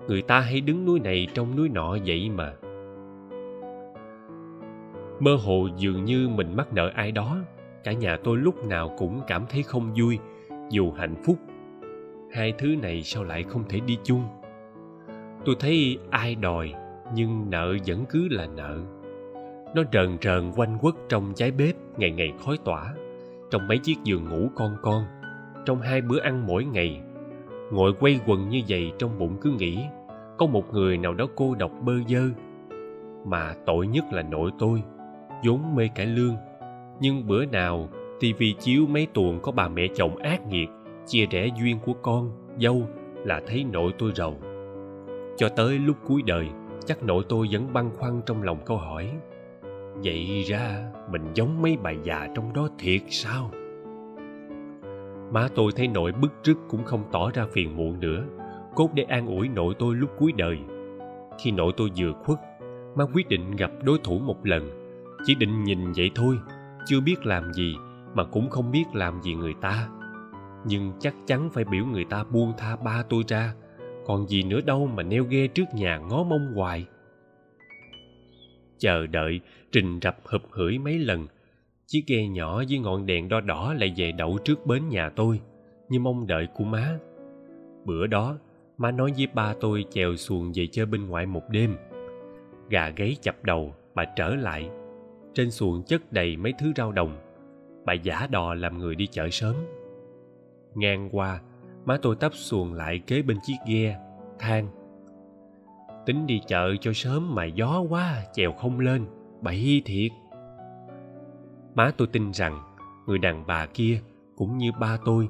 Người 0.07 0.21
ta 0.21 0.39
hay 0.39 0.61
đứng 0.61 0.85
núi 0.85 0.99
này 0.99 1.27
trong 1.33 1.55
núi 1.55 1.69
nọ 1.69 1.97
vậy 2.05 2.29
mà 2.29 2.53
mơ 5.21 5.35
hồ 5.35 5.67
dường 5.77 6.05
như 6.05 6.29
mình 6.29 6.55
mắc 6.55 6.73
nợ 6.73 6.91
ai 6.95 7.11
đó. 7.11 7.37
Cả 7.83 7.93
nhà 7.93 8.17
tôi 8.23 8.37
lúc 8.37 8.65
nào 8.65 8.95
cũng 8.97 9.21
cảm 9.27 9.45
thấy 9.49 9.63
không 9.63 9.93
vui, 9.99 10.19
dù 10.69 10.91
hạnh 10.91 11.15
phúc. 11.25 11.37
Hai 12.33 12.53
thứ 12.57 12.75
này 12.81 13.03
sao 13.03 13.23
lại 13.23 13.43
không 13.43 13.63
thể 13.69 13.79
đi 13.79 13.97
chung? 14.03 14.23
Tôi 15.45 15.55
thấy 15.59 15.97
ai 16.09 16.35
đòi, 16.35 16.73
nhưng 17.15 17.49
nợ 17.49 17.75
vẫn 17.87 18.05
cứ 18.09 18.27
là 18.31 18.47
nợ. 18.55 18.77
Nó 19.75 19.83
rờn 19.93 20.17
rờn 20.21 20.51
quanh 20.55 20.77
quất 20.81 20.93
trong 21.09 21.33
trái 21.35 21.51
bếp, 21.51 21.75
ngày 21.97 22.11
ngày 22.11 22.33
khói 22.45 22.57
tỏa. 22.65 22.93
Trong 23.51 23.67
mấy 23.67 23.77
chiếc 23.77 23.97
giường 24.03 24.29
ngủ 24.29 24.49
con 24.55 24.75
con, 24.81 25.03
trong 25.65 25.81
hai 25.81 26.01
bữa 26.01 26.19
ăn 26.19 26.47
mỗi 26.47 26.65
ngày. 26.65 27.01
Ngồi 27.71 27.93
quay 27.99 28.19
quần 28.27 28.49
như 28.49 28.61
vậy 28.67 28.91
trong 28.99 29.19
bụng 29.19 29.37
cứ 29.41 29.51
nghĩ, 29.51 29.79
có 30.37 30.45
một 30.45 30.73
người 30.73 30.97
nào 30.97 31.13
đó 31.13 31.27
cô 31.35 31.55
độc 31.55 31.71
bơ 31.81 31.93
vơ. 32.09 32.21
Mà 33.25 33.53
tội 33.65 33.87
nhất 33.87 34.05
là 34.11 34.21
nội 34.21 34.51
tôi 34.59 34.83
vốn 35.45 35.75
mê 35.75 35.89
cải 35.95 36.05
lương. 36.05 36.35
Nhưng 36.99 37.27
bữa 37.27 37.45
nào 37.45 37.89
tivi 38.19 38.53
chiếu 38.53 38.85
mấy 38.87 39.07
tuồng 39.13 39.39
có 39.41 39.51
bà 39.51 39.67
mẹ 39.67 39.87
chồng 39.95 40.15
ác 40.15 40.47
nghiệt, 40.47 40.69
chia 41.05 41.25
rẽ 41.25 41.49
duyên 41.59 41.79
của 41.85 41.93
con, 41.93 42.31
dâu 42.59 42.87
là 43.25 43.41
thấy 43.47 43.63
nội 43.63 43.91
tôi 43.97 44.11
rầu. 44.15 44.35
Cho 45.37 45.49
tới 45.49 45.79
lúc 45.79 45.97
cuối 46.07 46.21
đời, 46.25 46.47
chắc 46.85 47.03
nội 47.03 47.23
tôi 47.29 47.47
vẫn 47.51 47.73
băn 47.73 47.89
khoăn 47.93 48.21
trong 48.25 48.43
lòng 48.43 48.57
câu 48.65 48.77
hỏi, 48.77 49.09
vậy 50.03 50.43
ra 50.47 50.91
mình 51.11 51.21
giống 51.33 51.61
mấy 51.61 51.77
bà 51.83 51.91
già 51.91 52.27
trong 52.35 52.53
đó 52.53 52.67
thiệt 52.79 53.01
sao? 53.07 53.51
Má 55.31 55.47
tôi 55.55 55.71
thấy 55.75 55.87
nội 55.87 56.11
bức 56.21 56.31
rứt 56.43 56.57
cũng 56.69 56.83
không 56.83 57.03
tỏ 57.11 57.31
ra 57.33 57.45
phiền 57.51 57.77
muộn 57.77 57.99
nữa, 57.99 58.23
cốt 58.75 58.89
để 58.93 59.03
an 59.03 59.27
ủi 59.27 59.47
nội 59.47 59.73
tôi 59.79 59.95
lúc 59.95 60.09
cuối 60.17 60.31
đời. 60.37 60.57
Khi 61.39 61.51
nội 61.51 61.71
tôi 61.77 61.89
vừa 61.97 62.11
khuất, 62.23 62.39
má 62.95 63.05
quyết 63.13 63.27
định 63.27 63.55
gặp 63.55 63.71
đối 63.83 63.97
thủ 64.03 64.19
một 64.19 64.45
lần 64.45 64.80
chỉ 65.23 65.35
định 65.35 65.63
nhìn 65.63 65.91
vậy 65.91 66.11
thôi, 66.15 66.39
chưa 66.85 67.01
biết 67.01 67.25
làm 67.25 67.53
gì 67.53 67.75
mà 68.13 68.23
cũng 68.23 68.49
không 68.49 68.71
biết 68.71 68.85
làm 68.93 69.21
gì 69.21 69.35
người 69.35 69.53
ta. 69.61 69.89
Nhưng 70.65 70.93
chắc 70.99 71.15
chắn 71.27 71.49
phải 71.53 71.63
biểu 71.63 71.85
người 71.85 72.05
ta 72.05 72.23
buông 72.23 72.53
tha 72.57 72.75
ba 72.75 73.03
tôi 73.09 73.23
ra, 73.27 73.53
còn 74.05 74.27
gì 74.27 74.43
nữa 74.43 74.61
đâu 74.61 74.87
mà 74.87 75.03
neo 75.03 75.23
ghe 75.23 75.47
trước 75.47 75.65
nhà 75.73 75.97
ngó 75.97 76.23
mông 76.23 76.53
hoài. 76.55 76.85
Chờ 78.77 79.07
đợi, 79.07 79.41
trình 79.71 79.99
rập 80.01 80.17
hụp 80.25 80.41
hửi 80.51 80.77
mấy 80.77 80.99
lần. 80.99 81.27
Chiếc 81.87 82.03
ghe 82.07 82.27
nhỏ 82.27 82.63
với 82.69 82.79
ngọn 82.79 83.05
đèn 83.05 83.29
đo 83.29 83.41
đỏ 83.41 83.73
lại 83.79 83.93
về 83.97 84.11
đậu 84.11 84.37
trước 84.45 84.65
bến 84.65 84.89
nhà 84.89 85.09
tôi, 85.09 85.39
như 85.89 85.99
mong 85.99 86.27
đợi 86.27 86.47
của 86.53 86.63
má. 86.63 86.97
Bữa 87.85 88.07
đó, 88.07 88.37
má 88.77 88.91
nói 88.91 89.11
với 89.17 89.27
ba 89.33 89.53
tôi 89.59 89.85
chèo 89.89 90.15
xuồng 90.15 90.51
về 90.55 90.67
chơi 90.71 90.85
bên 90.85 91.07
ngoài 91.07 91.25
một 91.25 91.43
đêm. 91.49 91.75
Gà 92.69 92.89
gáy 92.89 93.15
chập 93.21 93.43
đầu, 93.43 93.75
bà 93.95 94.05
trở 94.15 94.35
lại 94.35 94.69
trên 95.33 95.51
xuồng 95.51 95.83
chất 95.83 96.11
đầy 96.11 96.37
mấy 96.37 96.53
thứ 96.59 96.71
rau 96.75 96.91
đồng. 96.91 97.17
Bà 97.85 97.93
giả 97.93 98.27
đò 98.31 98.53
làm 98.53 98.77
người 98.77 98.95
đi 98.95 99.07
chợ 99.07 99.29
sớm. 99.31 99.55
Ngang 100.75 101.09
qua, 101.11 101.41
má 101.85 101.97
tôi 102.01 102.15
tấp 102.15 102.33
xuồng 102.33 102.73
lại 102.73 102.99
kế 103.07 103.21
bên 103.21 103.37
chiếc 103.45 103.55
ghe 103.67 103.99
than 104.39 104.67
tính 106.05 106.27
đi 106.27 106.41
chợ 106.47 106.75
cho 106.81 106.93
sớm 106.93 107.35
mà 107.35 107.45
gió 107.45 107.81
quá, 107.89 108.23
chèo 108.33 108.53
không 108.53 108.79
lên 108.79 109.05
bậy 109.41 109.81
thiệt. 109.85 110.11
Má 111.75 111.91
tôi 111.97 112.07
tin 112.07 112.31
rằng 112.33 112.59
người 113.07 113.17
đàn 113.17 113.47
bà 113.47 113.65
kia 113.65 114.01
cũng 114.35 114.57
như 114.57 114.71
ba 114.79 114.97
tôi, 115.05 115.27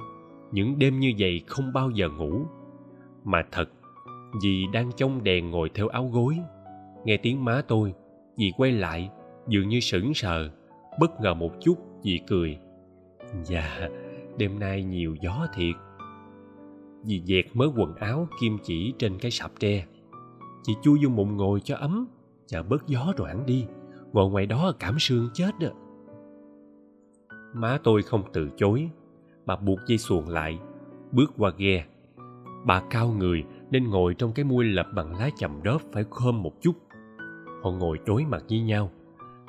những 0.52 0.80
đêm 0.80 1.00
như 1.00 1.14
vậy 1.20 1.42
không 1.48 1.74
bao 1.74 1.90
giờ 1.90 2.10
ngủ. 2.10 2.46
Mà 3.24 3.44
thật 3.52 3.70
dì 4.42 4.66
đang 4.74 4.92
trong 4.96 5.24
đèn 5.24 5.52
ngồi 5.52 5.70
theo 5.74 5.88
áo 5.88 6.10
gối, 6.14 6.38
nghe 7.06 7.18
tiếng 7.18 7.46
má 7.46 7.62
tôi, 7.68 7.94
dì 8.38 8.52
quay 8.58 8.72
lại 8.72 9.10
dường 9.52 9.70
như 9.70 9.80
sững 9.80 10.14
sờ, 10.14 10.50
bất 11.00 11.22
ngờ 11.22 11.34
một 11.34 11.52
chút 11.60 11.76
dì 12.04 12.20
cười. 12.28 12.58
Dạ 13.44 13.90
đêm 14.38 14.60
nay 14.60 14.84
nhiều 14.84 15.16
gió 15.22 15.48
thiệt. 15.54 15.76
Dì 17.04 17.22
dẹt 17.26 17.46
mớ 17.54 17.66
quần 17.78 17.96
áo 17.96 18.28
kim 18.40 18.58
chỉ 18.64 18.94
trên 18.98 19.18
cái 19.20 19.32
sạp 19.32 19.52
tre. 19.60 19.86
Chị 20.64 20.74
chui 20.82 21.00
vô 21.04 21.10
mụn 21.10 21.38
ngồi 21.38 21.60
cho 21.60 21.76
ấm 21.76 22.08
chờ 22.48 22.64
bớt 22.64 22.88
gió 22.88 23.14
rồi 23.18 23.28
hẳn 23.28 23.46
đi. 23.46 23.66
Ngồi 24.14 24.30
ngoài 24.30 24.46
đó 24.46 24.74
cảm 24.80 24.96
sương 25.00 25.30
chết 25.34 25.52
đó. 25.60 25.68
Má 27.54 27.80
tôi 27.84 28.02
không 28.02 28.24
từ 28.34 28.50
chối, 28.58 28.90
bà 29.46 29.56
buộc 29.56 29.80
dây 29.88 29.98
xuồng 29.98 30.30
lại, 30.30 30.60
bước 31.12 31.34
qua 31.38 31.52
ghe. 31.58 31.86
Bà 32.66 32.84
cao 32.90 33.14
người 33.18 33.44
nên 33.72 33.90
ngồi 33.90 34.14
trong 34.14 34.32
cái 34.34 34.46
muôi 34.46 34.66
lập 34.66 34.88
bằng 34.96 35.16
lá 35.16 35.30
chầm 35.38 35.64
đớp 35.64 35.78
phải 35.92 36.04
khom 36.10 36.44
một 36.44 36.62
chút. 36.62 36.74
Họ 37.64 37.72
ngồi 37.72 38.00
đối 38.06 38.26
mặt 38.26 38.44
với 38.50 38.60
nhau 38.60 38.92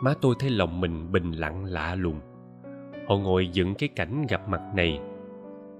má 0.03 0.15
tôi 0.21 0.35
thấy 0.39 0.51
lòng 0.51 0.81
mình 0.81 1.13
bình 1.13 1.33
lặng 1.33 1.65
lạ 1.65 1.95
lùng. 1.95 2.21
Họ 3.09 3.17
ngồi 3.17 3.49
dựng 3.49 3.75
cái 3.75 3.89
cảnh 3.89 4.27
gặp 4.29 4.49
mặt 4.49 4.61
này. 4.75 5.01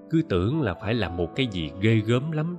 Cứ 0.09 0.21
tưởng 0.29 0.61
là 0.61 0.73
phải 0.73 0.93
làm 0.93 1.17
một 1.17 1.35
cái 1.35 1.47
gì 1.47 1.71
ghê 1.81 1.95
gớm 1.95 2.31
lắm. 2.31 2.57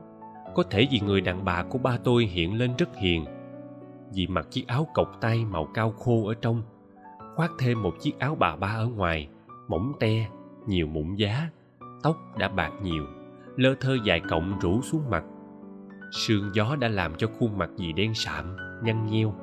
Có 0.55 0.63
thể 0.63 0.87
vì 0.91 1.01
người 1.01 1.21
đàn 1.21 1.45
bà 1.45 1.63
của 1.63 1.79
ba 1.79 1.99
tôi 2.05 2.25
hiện 2.25 2.59
lên 2.59 2.71
rất 2.79 2.97
hiền. 2.97 3.25
Vì 4.15 4.27
mặc 4.27 4.47
chiếc 4.51 4.67
áo 4.67 4.87
cộc 4.95 5.19
tay 5.21 5.45
màu 5.45 5.69
cao 5.75 5.91
khô 5.91 6.27
ở 6.27 6.35
trong, 6.35 6.63
khoác 7.37 7.53
thêm 7.59 7.83
một 7.83 7.93
chiếc 8.01 8.19
áo 8.19 8.35
bà 8.35 8.57
ba 8.57 8.69
ở 8.69 8.87
ngoài, 8.87 9.29
mỏng 9.69 9.93
te, 10.01 10.29
nhiều 10.67 10.87
mụn 10.87 11.15
giá, 11.15 11.51
tóc 12.03 12.17
đã 12.39 12.49
bạc 12.49 12.73
nhiều, 12.83 13.07
lơ 13.57 13.75
thơ 13.81 13.97
dài 14.05 14.21
cọng 14.21 14.59
rủ 14.59 14.83
xuống 14.83 15.03
mặt. 15.11 15.25
Sương 16.13 16.51
gió 16.55 16.77
đã 16.81 16.89
làm 16.89 17.15
cho 17.15 17.29
khuôn 17.39 17.59
mặt 17.59 17.71
dì 17.77 17.93
đen 17.93 18.15
sạm, 18.15 18.57
nhăn 18.83 19.07
nheo 19.07 19.35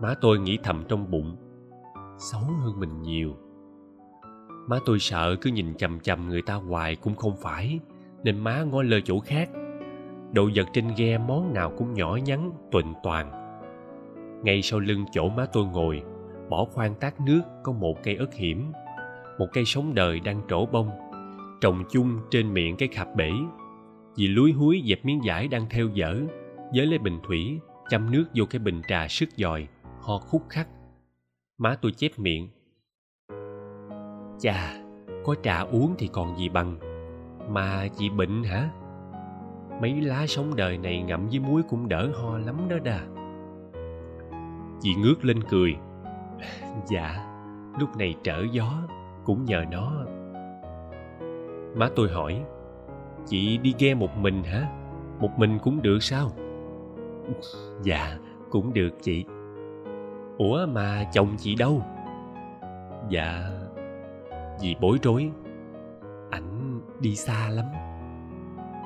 má 0.00 0.14
tôi 0.20 0.38
nghĩ 0.38 0.58
thầm 0.62 0.84
trong 0.88 1.10
bụng, 1.10 1.36
xấu 2.18 2.40
hơn 2.40 2.80
mình 2.80 3.02
nhiều. 3.02 3.36
Má 4.68 4.78
tôi 4.86 4.98
sợ 4.98 5.36
cứ 5.40 5.50
nhìn 5.50 5.74
chằm 5.74 6.00
chằm 6.00 6.28
người 6.28 6.42
ta 6.42 6.54
hoài 6.54 6.96
cũng 6.96 7.14
không 7.14 7.36
phải, 7.36 7.80
nên 8.24 8.38
má 8.38 8.62
ngó 8.62 8.82
lơ 8.82 9.00
chỗ 9.00 9.20
khác. 9.20 9.50
Đồ 10.32 10.48
vật 10.54 10.66
trên 10.72 10.84
ghe 10.96 11.18
món 11.18 11.54
nào 11.54 11.72
cũng 11.78 11.94
nhỏ 11.94 12.18
nhắn 12.24 12.52
tuần 12.72 12.94
toàn. 13.02 13.30
Ngay 14.44 14.62
sau 14.62 14.80
lưng 14.80 15.04
chỗ 15.12 15.28
má 15.28 15.46
tôi 15.52 15.64
ngồi, 15.66 16.02
bỏ 16.48 16.64
khoan 16.64 16.94
tát 16.94 17.20
nước 17.20 17.42
có 17.62 17.72
một 17.72 18.02
cây 18.02 18.16
ớt 18.16 18.34
hiểm, 18.34 18.72
một 19.38 19.46
cây 19.52 19.64
sống 19.64 19.94
đời 19.94 20.20
đang 20.20 20.40
trổ 20.48 20.66
bông, 20.66 20.90
trồng 21.60 21.84
chung 21.90 22.20
trên 22.30 22.54
miệng 22.54 22.76
cái 22.76 22.88
khạp 22.88 23.08
bể. 23.16 23.30
Vì 24.16 24.28
lúi 24.28 24.52
húi 24.52 24.82
dẹp 24.88 25.04
miếng 25.04 25.20
vải 25.24 25.48
đang 25.48 25.66
theo 25.70 25.88
dở 25.88 26.20
với 26.74 26.86
lấy 26.86 26.98
bình 26.98 27.18
thủy, 27.26 27.60
chăm 27.90 28.10
nước 28.10 28.24
vô 28.34 28.44
cái 28.50 28.58
bình 28.58 28.82
trà 28.88 29.08
sức 29.08 29.28
giòi 29.36 29.68
ho 30.06 30.18
khúc 30.18 30.42
khắc. 30.48 30.68
Má 31.58 31.76
tôi 31.82 31.92
chép 31.92 32.10
miệng. 32.16 32.48
Chà, 34.38 34.74
có 35.24 35.34
trà 35.42 35.60
uống 35.60 35.94
thì 35.98 36.08
còn 36.12 36.36
gì 36.36 36.48
bằng. 36.48 36.76
Mà 37.48 37.88
chị 37.96 38.10
bệnh 38.10 38.44
hả? 38.44 38.70
Mấy 39.80 40.00
lá 40.00 40.26
sống 40.26 40.56
đời 40.56 40.78
này 40.78 41.02
ngậm 41.02 41.28
với 41.28 41.40
muối 41.40 41.62
cũng 41.62 41.88
đỡ 41.88 42.10
ho 42.14 42.38
lắm 42.38 42.56
đó 42.68 42.76
đà. 42.84 43.00
Chị 44.80 44.94
ngước 44.94 45.24
lên 45.24 45.42
cười. 45.42 45.76
Dạ 46.88 47.32
lúc 47.80 47.96
này 47.96 48.14
trở 48.22 48.44
gió, 48.52 48.72
cũng 49.24 49.44
nhờ 49.44 49.64
nó. 49.70 49.92
Má 51.76 51.88
tôi 51.96 52.08
hỏi, 52.08 52.44
chị 53.26 53.58
đi 53.58 53.74
ghe 53.78 53.94
một 53.94 54.16
mình 54.16 54.42
hả? 54.42 54.68
Một 55.20 55.30
mình 55.38 55.58
cũng 55.62 55.82
được 55.82 55.98
sao? 56.02 56.30
Dạ 57.82 58.18
cũng 58.50 58.72
được 58.72 58.90
chị 59.02 59.24
ủa 60.38 60.66
mà 60.66 61.04
chồng 61.12 61.34
chị 61.38 61.54
đâu? 61.54 61.82
Dạ 63.08 63.50
dì 64.58 64.74
bối 64.80 64.98
rối. 65.02 65.30
Ảnh 66.30 66.80
đi 67.00 67.16
xa 67.16 67.50
lắm. 67.50 67.64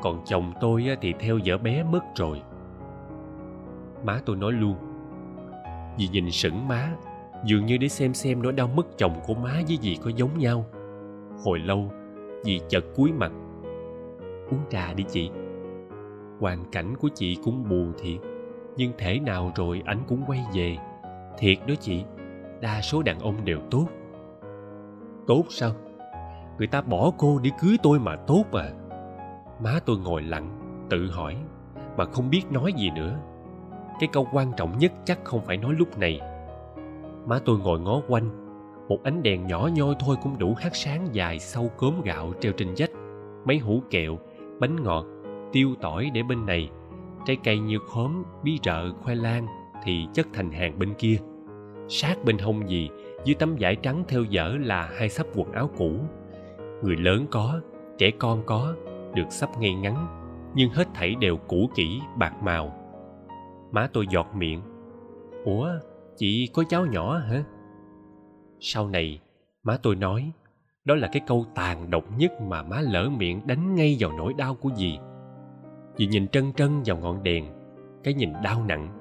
Còn 0.02 0.22
chồng 0.24 0.52
tôi 0.60 0.86
thì 1.00 1.14
theo 1.20 1.38
vợ 1.44 1.58
bé 1.58 1.82
mất 1.82 2.02
rồi. 2.16 2.42
Má 4.04 4.20
tôi 4.26 4.36
nói 4.36 4.52
luôn 4.52 4.76
dì 5.98 6.08
nhìn 6.08 6.30
sững 6.30 6.68
má, 6.68 6.96
dường 7.44 7.66
như 7.66 7.76
để 7.76 7.88
xem 7.88 8.14
xem 8.14 8.42
nỗi 8.42 8.52
đau 8.52 8.66
mất 8.66 8.98
chồng 8.98 9.20
của 9.26 9.34
má 9.34 9.52
với 9.66 9.78
dì 9.82 9.96
có 10.04 10.10
giống 10.16 10.38
nhau. 10.38 10.66
Hồi 11.44 11.58
lâu, 11.58 11.90
dì 12.42 12.60
chợt 12.68 12.84
cúi 12.96 13.12
mặt. 13.12 13.32
Uống 14.50 14.60
trà 14.70 14.92
đi 14.92 15.04
chị. 15.08 15.30
Hoàn 16.40 16.64
cảnh 16.72 16.94
của 17.00 17.08
chị 17.14 17.38
cũng 17.44 17.68
buồn 17.68 17.92
thiệt, 17.98 18.20
nhưng 18.76 18.92
thể 18.98 19.20
nào 19.20 19.52
rồi 19.56 19.82
ảnh 19.84 20.02
cũng 20.08 20.22
quay 20.26 20.44
về 20.54 20.76
thiệt 21.38 21.58
đó 21.66 21.74
chị, 21.80 22.04
đa 22.60 22.80
số 22.80 23.02
đàn 23.02 23.18
ông 23.18 23.44
đều 23.44 23.58
tốt. 23.70 23.86
Tốt 25.26 25.44
sao? 25.48 25.72
Người 26.58 26.66
ta 26.66 26.80
bỏ 26.80 27.10
cô 27.18 27.38
để 27.42 27.50
cưới 27.60 27.76
tôi 27.82 27.98
mà 27.98 28.16
tốt 28.16 28.44
à. 28.52 28.70
Má 29.64 29.80
tôi 29.86 29.98
ngồi 29.98 30.22
lặng, 30.22 30.58
tự 30.90 31.10
hỏi, 31.10 31.36
mà 31.96 32.04
không 32.04 32.30
biết 32.30 32.42
nói 32.50 32.72
gì 32.72 32.90
nữa. 32.90 33.18
Cái 34.00 34.08
câu 34.12 34.26
quan 34.32 34.52
trọng 34.56 34.78
nhất 34.78 34.92
chắc 35.04 35.24
không 35.24 35.40
phải 35.44 35.56
nói 35.56 35.74
lúc 35.78 35.98
này. 35.98 36.20
Má 37.26 37.38
tôi 37.44 37.58
ngồi 37.58 37.80
ngó 37.80 38.00
quanh, 38.08 38.30
một 38.88 38.98
ánh 39.04 39.22
đèn 39.22 39.46
nhỏ 39.46 39.68
nhoi 39.74 39.94
thôi 40.00 40.16
cũng 40.22 40.38
đủ 40.38 40.54
hát 40.54 40.76
sáng 40.76 41.08
dài 41.12 41.38
sau 41.38 41.70
cốm 41.76 41.94
gạo 42.04 42.32
treo 42.40 42.52
trên 42.52 42.74
vách. 42.76 42.90
Mấy 43.44 43.58
hũ 43.58 43.82
kẹo, 43.90 44.18
bánh 44.60 44.82
ngọt, 44.82 45.04
tiêu 45.52 45.74
tỏi 45.80 46.10
để 46.14 46.22
bên 46.22 46.46
này, 46.46 46.70
trái 47.26 47.36
cây 47.44 47.58
như 47.58 47.78
khóm, 47.94 48.22
bí 48.42 48.58
rợ 48.62 48.92
khoai 49.02 49.16
lang 49.16 49.46
thì 49.84 50.06
chất 50.14 50.26
thành 50.32 50.50
hàng 50.50 50.78
bên 50.78 50.94
kia. 50.98 51.16
Sát 51.88 52.24
bên 52.24 52.38
hông 52.38 52.68
gì, 52.68 52.90
dưới 53.24 53.34
tấm 53.34 53.56
vải 53.60 53.76
trắng 53.76 54.04
theo 54.08 54.24
dở 54.24 54.56
là 54.60 54.90
hai 54.98 55.08
sắp 55.08 55.26
quần 55.34 55.52
áo 55.52 55.70
cũ. 55.76 55.92
Người 56.82 56.96
lớn 56.96 57.26
có, 57.30 57.60
trẻ 57.98 58.10
con 58.10 58.42
có, 58.46 58.74
được 59.14 59.30
sắp 59.30 59.50
ngay 59.58 59.74
ngắn, 59.74 60.06
nhưng 60.54 60.70
hết 60.70 60.88
thảy 60.94 61.14
đều 61.14 61.36
cũ 61.36 61.70
kỹ, 61.74 62.00
bạc 62.18 62.42
màu. 62.42 62.72
Má 63.70 63.88
tôi 63.92 64.06
giọt 64.10 64.26
miệng. 64.34 64.62
Ủa, 65.44 65.68
chị 66.16 66.50
có 66.54 66.64
cháu 66.68 66.86
nhỏ 66.86 67.16
hả? 67.16 67.44
Sau 68.60 68.88
này, 68.88 69.20
má 69.62 69.78
tôi 69.82 69.96
nói, 69.96 70.32
đó 70.84 70.94
là 70.94 71.08
cái 71.12 71.22
câu 71.26 71.46
tàn 71.54 71.90
độc 71.90 72.04
nhất 72.18 72.32
mà 72.40 72.62
má 72.62 72.80
lỡ 72.80 73.08
miệng 73.08 73.46
đánh 73.46 73.74
ngay 73.74 73.96
vào 74.00 74.12
nỗi 74.12 74.34
đau 74.34 74.54
của 74.54 74.70
dì. 74.76 74.98
Dì 75.96 76.06
nhìn 76.06 76.28
trân 76.28 76.52
trân 76.52 76.82
vào 76.84 76.96
ngọn 76.96 77.22
đèn, 77.22 77.44
cái 78.04 78.14
nhìn 78.14 78.32
đau 78.42 78.64
nặng 78.64 78.99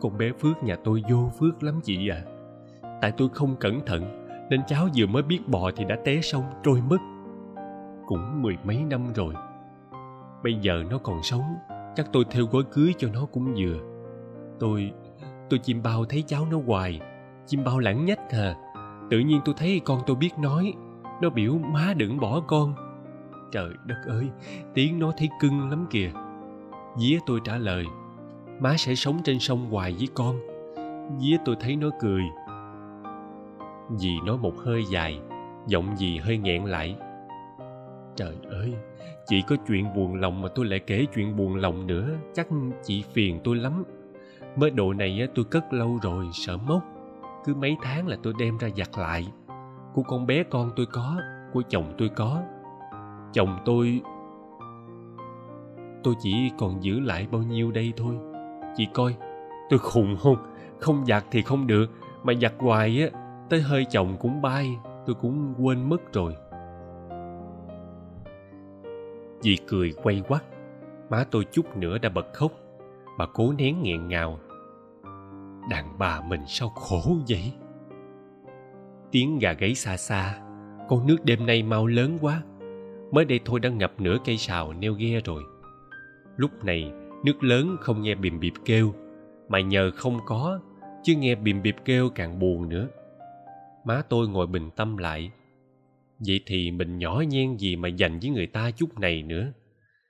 con 0.00 0.18
bé 0.18 0.32
phước 0.32 0.62
nhà 0.62 0.76
tôi 0.84 1.02
vô 1.10 1.30
phước 1.38 1.62
lắm 1.62 1.80
chị 1.84 2.08
à 2.08 2.22
tại 3.00 3.12
tôi 3.16 3.28
không 3.28 3.56
cẩn 3.56 3.86
thận, 3.86 4.26
nên 4.50 4.60
cháu 4.66 4.88
vừa 4.96 5.06
mới 5.06 5.22
biết 5.22 5.48
bò 5.48 5.70
thì 5.76 5.84
đã 5.84 5.96
té 6.04 6.20
sông, 6.20 6.44
trôi 6.62 6.82
mất. 6.90 6.98
Cũng 8.06 8.42
mười 8.42 8.56
mấy 8.64 8.84
năm 8.84 9.12
rồi. 9.14 9.34
Bây 10.44 10.54
giờ 10.54 10.82
nó 10.90 10.98
còn 10.98 11.22
sống, 11.22 11.54
chắc 11.96 12.06
tôi 12.12 12.24
theo 12.30 12.44
gói 12.44 12.62
cưới 12.72 12.92
cho 12.98 13.08
nó 13.14 13.26
cũng 13.32 13.54
vừa. 13.58 13.78
Tôi 14.60 14.92
tôi 15.50 15.58
chim 15.58 15.82
bao 15.82 16.04
thấy 16.04 16.24
cháu 16.26 16.46
nó 16.50 16.58
hoài, 16.66 17.00
chim 17.46 17.64
bao 17.64 17.78
lãng 17.78 18.04
nhách 18.04 18.30
à. 18.30 18.54
Tự 19.10 19.18
nhiên 19.18 19.40
tôi 19.44 19.54
thấy 19.58 19.80
con 19.84 20.00
tôi 20.06 20.16
biết 20.16 20.38
nói, 20.38 20.74
nó 21.22 21.30
biểu 21.30 21.58
má 21.58 21.94
đừng 21.96 22.20
bỏ 22.20 22.40
con. 22.40 22.74
Trời 23.52 23.70
đất 23.84 23.98
ơi, 24.06 24.28
tiếng 24.74 24.98
nó 24.98 25.12
thấy 25.18 25.28
cưng 25.40 25.70
lắm 25.70 25.86
kìa. 25.90 26.10
Día 26.96 27.18
tôi 27.26 27.40
trả 27.44 27.56
lời 27.56 27.84
má 28.60 28.76
sẽ 28.76 28.94
sống 28.94 29.20
trên 29.24 29.38
sông 29.38 29.70
hoài 29.70 29.94
với 29.98 30.08
con. 30.14 30.36
Día 31.18 31.36
tôi 31.44 31.56
thấy 31.60 31.76
nó 31.76 31.90
cười. 32.00 32.22
Dì 33.96 34.20
nói 34.26 34.38
một 34.38 34.54
hơi 34.58 34.84
dài, 34.90 35.20
giọng 35.66 35.96
dì 35.96 36.16
hơi 36.16 36.38
nghẹn 36.38 36.64
lại. 36.64 36.96
Trời 38.16 38.36
ơi 38.50 38.74
chị 39.26 39.42
có 39.42 39.56
chuyện 39.68 39.94
buồn 39.94 40.14
lòng 40.14 40.42
mà 40.42 40.48
tôi 40.54 40.66
lại 40.66 40.78
kể 40.78 41.06
chuyện 41.14 41.36
buồn 41.36 41.56
lòng 41.56 41.86
nữa. 41.86 42.08
Chắc 42.34 42.48
chị 42.82 43.04
phiền 43.12 43.40
tôi 43.44 43.56
lắm. 43.56 43.84
Mới 44.56 44.70
đồ 44.70 44.92
này 44.92 45.28
tôi 45.34 45.44
cất 45.44 45.72
lâu 45.72 45.98
rồi, 46.02 46.26
sợ 46.32 46.56
mốc. 46.56 46.82
Cứ 47.44 47.54
mấy 47.54 47.76
tháng 47.82 48.08
là 48.08 48.16
tôi 48.22 48.32
đem 48.38 48.58
ra 48.58 48.68
giặt 48.76 48.88
lại. 48.98 49.26
Của 49.94 50.02
con 50.02 50.26
bé 50.26 50.42
con 50.42 50.70
tôi 50.76 50.86
có, 50.86 51.16
của 51.52 51.62
chồng 51.68 51.94
tôi 51.98 52.08
có. 52.08 52.42
Chồng 53.32 53.58
tôi 53.64 54.00
tôi 56.02 56.14
chỉ 56.20 56.50
còn 56.58 56.82
giữ 56.82 57.00
lại 57.00 57.26
bao 57.32 57.42
nhiêu 57.42 57.70
đây 57.70 57.92
thôi 57.96 58.14
chị 58.78 58.88
coi. 58.94 59.16
Tôi 59.70 59.78
khùng 59.78 60.16
không 60.16 60.36
không 60.80 61.06
giặt 61.06 61.24
thì 61.30 61.42
không 61.42 61.66
được, 61.66 61.86
mà 62.22 62.32
giặt 62.34 62.52
hoài 62.58 63.02
á, 63.02 63.20
tới 63.50 63.60
hơi 63.60 63.86
chồng 63.90 64.16
cũng 64.20 64.42
bay, 64.42 64.76
tôi 65.06 65.16
cũng 65.20 65.54
quên 65.58 65.88
mất 65.88 66.12
rồi. 66.12 66.36
Dì 69.40 69.56
cười 69.66 69.92
quay 70.02 70.22
quắt, 70.28 70.44
má 71.10 71.24
tôi 71.30 71.44
chút 71.52 71.76
nữa 71.76 71.98
đã 71.98 72.08
bật 72.08 72.26
khóc, 72.34 72.52
bà 73.18 73.26
cố 73.26 73.52
nén 73.58 73.82
nghẹn 73.82 74.08
ngào. 74.08 74.38
Đàn 75.70 75.98
bà 75.98 76.20
mình 76.20 76.40
sao 76.46 76.68
khổ 76.68 77.16
vậy? 77.28 77.52
Tiếng 79.10 79.38
gà 79.38 79.52
gáy 79.52 79.74
xa 79.74 79.96
xa, 79.96 80.38
con 80.88 81.06
nước 81.06 81.16
đêm 81.24 81.46
nay 81.46 81.62
mau 81.62 81.86
lớn 81.86 82.18
quá, 82.20 82.42
mới 83.12 83.24
đây 83.24 83.40
thôi 83.44 83.60
đã 83.60 83.70
ngập 83.70 84.00
nửa 84.00 84.16
cây 84.24 84.36
sào 84.36 84.72
neo 84.72 84.92
ghe 84.92 85.20
rồi. 85.24 85.42
Lúc 86.36 86.64
này 86.64 86.92
nước 87.24 87.44
lớn 87.44 87.76
không 87.80 88.02
nghe 88.02 88.14
bìm 88.14 88.40
bịp 88.40 88.52
kêu, 88.64 88.94
mà 89.48 89.60
nhờ 89.60 89.90
không 89.94 90.18
có, 90.26 90.60
chứ 91.02 91.14
nghe 91.14 91.34
bìm 91.34 91.62
bịp 91.62 91.76
kêu 91.84 92.10
càng 92.14 92.38
buồn 92.38 92.68
nữa. 92.68 92.88
Má 93.84 94.02
tôi 94.08 94.28
ngồi 94.28 94.46
bình 94.46 94.70
tâm 94.76 94.96
lại. 94.96 95.30
Vậy 96.26 96.40
thì 96.46 96.70
mình 96.70 96.98
nhỏ 96.98 97.22
nhen 97.28 97.56
gì 97.56 97.76
mà 97.76 97.88
dành 97.88 98.18
với 98.18 98.30
người 98.30 98.46
ta 98.46 98.70
chút 98.70 98.98
này 98.98 99.22
nữa? 99.22 99.52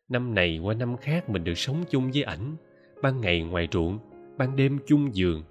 Năm 0.08 0.34
này 0.34 0.58
qua 0.58 0.74
năm 0.74 0.96
khác 0.96 1.30
mình 1.30 1.44
được 1.44 1.58
sống 1.58 1.84
chung 1.90 2.10
với 2.10 2.22
ảnh. 2.22 2.56
Ban 3.02 3.20
ngày 3.20 3.42
ngoài 3.42 3.68
ruộng, 3.72 3.98
ban 4.38 4.56
đêm 4.56 4.78
chung 4.86 5.14
giường. 5.14 5.42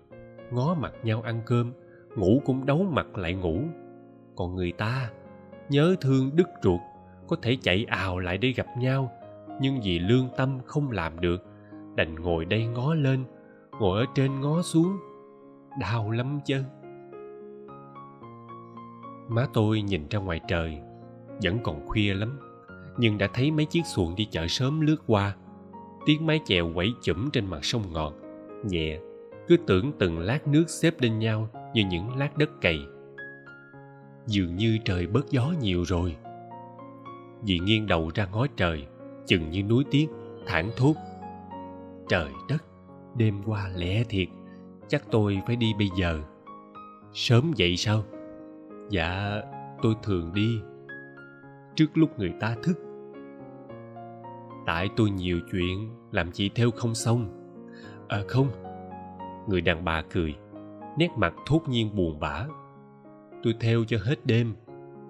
Ngó 0.52 0.76
mặt 0.80 0.94
nhau 1.04 1.22
ăn 1.22 1.42
cơm, 1.46 1.74
ngủ 2.16 2.42
cũng 2.46 2.66
đấu 2.66 2.84
mặt 2.92 3.18
lại 3.18 3.34
ngủ. 3.34 3.62
Còn 4.36 4.56
người 4.56 4.72
ta, 4.72 5.10
nhớ 5.70 5.96
thương 6.02 6.36
đứt 6.36 6.48
ruột, 6.64 6.82
có 7.28 7.36
thể 7.42 7.58
chạy 7.62 7.86
ào 7.90 8.20
lại 8.20 8.38
để 8.38 8.50
gặp 8.50 8.68
nhau 8.78 9.12
nhưng 9.62 9.82
vì 9.84 10.00
lương 10.00 10.28
tâm 10.38 10.60
không 10.66 10.92
làm 10.92 11.20
được, 11.20 11.44
đành 11.96 12.16
ngồi 12.16 12.46
đây 12.46 12.66
ngó 12.66 12.94
lên, 12.94 13.24
ngồi 13.80 14.00
ở 14.00 14.06
trên 14.16 14.42
ngó 14.42 14.62
xuống, 14.62 14.98
đau 15.80 16.12
lắm 16.12 16.40
chứ 16.46 16.64
má 19.30 19.48
tôi 19.54 19.82
nhìn 19.82 20.08
ra 20.10 20.20
ngoài 20.20 20.40
trời, 20.48 20.78
vẫn 21.44 21.60
còn 21.64 21.86
khuya 21.86 22.14
lắm, 22.14 22.40
nhưng 22.98 23.18
đã 23.18 23.28
thấy 23.34 23.52
mấy 23.52 23.66
chiếc 23.66 23.86
xuồng 23.86 24.16
đi 24.16 24.26
chợ 24.32 24.48
sớm 24.48 24.82
lướt 24.82 24.98
qua. 25.08 25.36
Tiếng 26.06 26.26
mái 26.26 26.40
chèo 26.46 26.72
quẩy 26.74 26.94
chủm 27.02 27.30
trên 27.30 27.46
mặt 27.46 27.66
sông 27.66 27.94
ngọt, 27.94 28.14
nhẹ, 28.64 29.00
cứ 29.48 29.58
tưởng 29.68 29.92
từng 30.00 30.20
lát 30.20 30.48
nước 30.48 30.70
xếp 30.70 31.02
lên 31.02 31.20
nhau 31.20 31.50
như 31.74 31.84
những 31.90 32.18
lát 32.18 32.38
đất 32.38 32.62
cày. 32.62 32.80
Dường 34.28 34.56
như 34.56 34.78
trời 34.86 35.08
bớt 35.08 35.30
gió 35.30 35.54
nhiều 35.62 35.84
rồi. 35.84 36.16
Vì 37.44 37.60
nghiêng 37.60 37.88
đầu 37.88 38.12
ra 38.16 38.28
ngó 38.32 38.48
trời 38.56 38.88
chừng 39.28 39.50
như 39.50 39.64
núi 39.64 39.84
tiếc 39.92 40.08
thảng 40.46 40.70
thốt. 40.78 40.94
Trời 42.10 42.32
đất, 42.50 42.64
đêm 43.16 43.42
qua 43.46 43.70
lẻ 43.76 44.04
thiệt, 44.04 44.28
chắc 44.88 45.04
tôi 45.12 45.42
phải 45.48 45.56
đi 45.56 45.74
bây 45.78 45.90
giờ. 45.98 46.22
Sớm 47.14 47.52
vậy 47.58 47.78
sao? 47.78 48.04
Dạ 48.90 49.42
tôi 49.82 49.96
thường 50.04 50.34
đi, 50.34 50.60
trước 51.76 51.98
lúc 51.98 52.20
người 52.20 52.34
ta 52.40 52.56
thức. 52.64 52.78
Tại 54.66 54.90
tôi 54.96 55.10
nhiều 55.10 55.40
chuyện, 55.52 55.90
làm 56.12 56.32
chị 56.32 56.50
theo 56.56 56.72
không 56.72 56.96
xong. 56.96 57.30
À 58.08 58.22
không, 58.28 58.48
người 59.48 59.62
đàn 59.62 59.86
bà 59.86 60.02
cười, 60.02 60.36
nét 60.98 61.10
mặt 61.16 61.34
thốt 61.46 61.62
nhiên 61.68 61.96
buồn 61.96 62.20
bã. 62.20 62.46
Tôi 63.44 63.56
theo 63.60 63.84
cho 63.88 63.98
hết 64.02 64.26
đêm, 64.26 64.56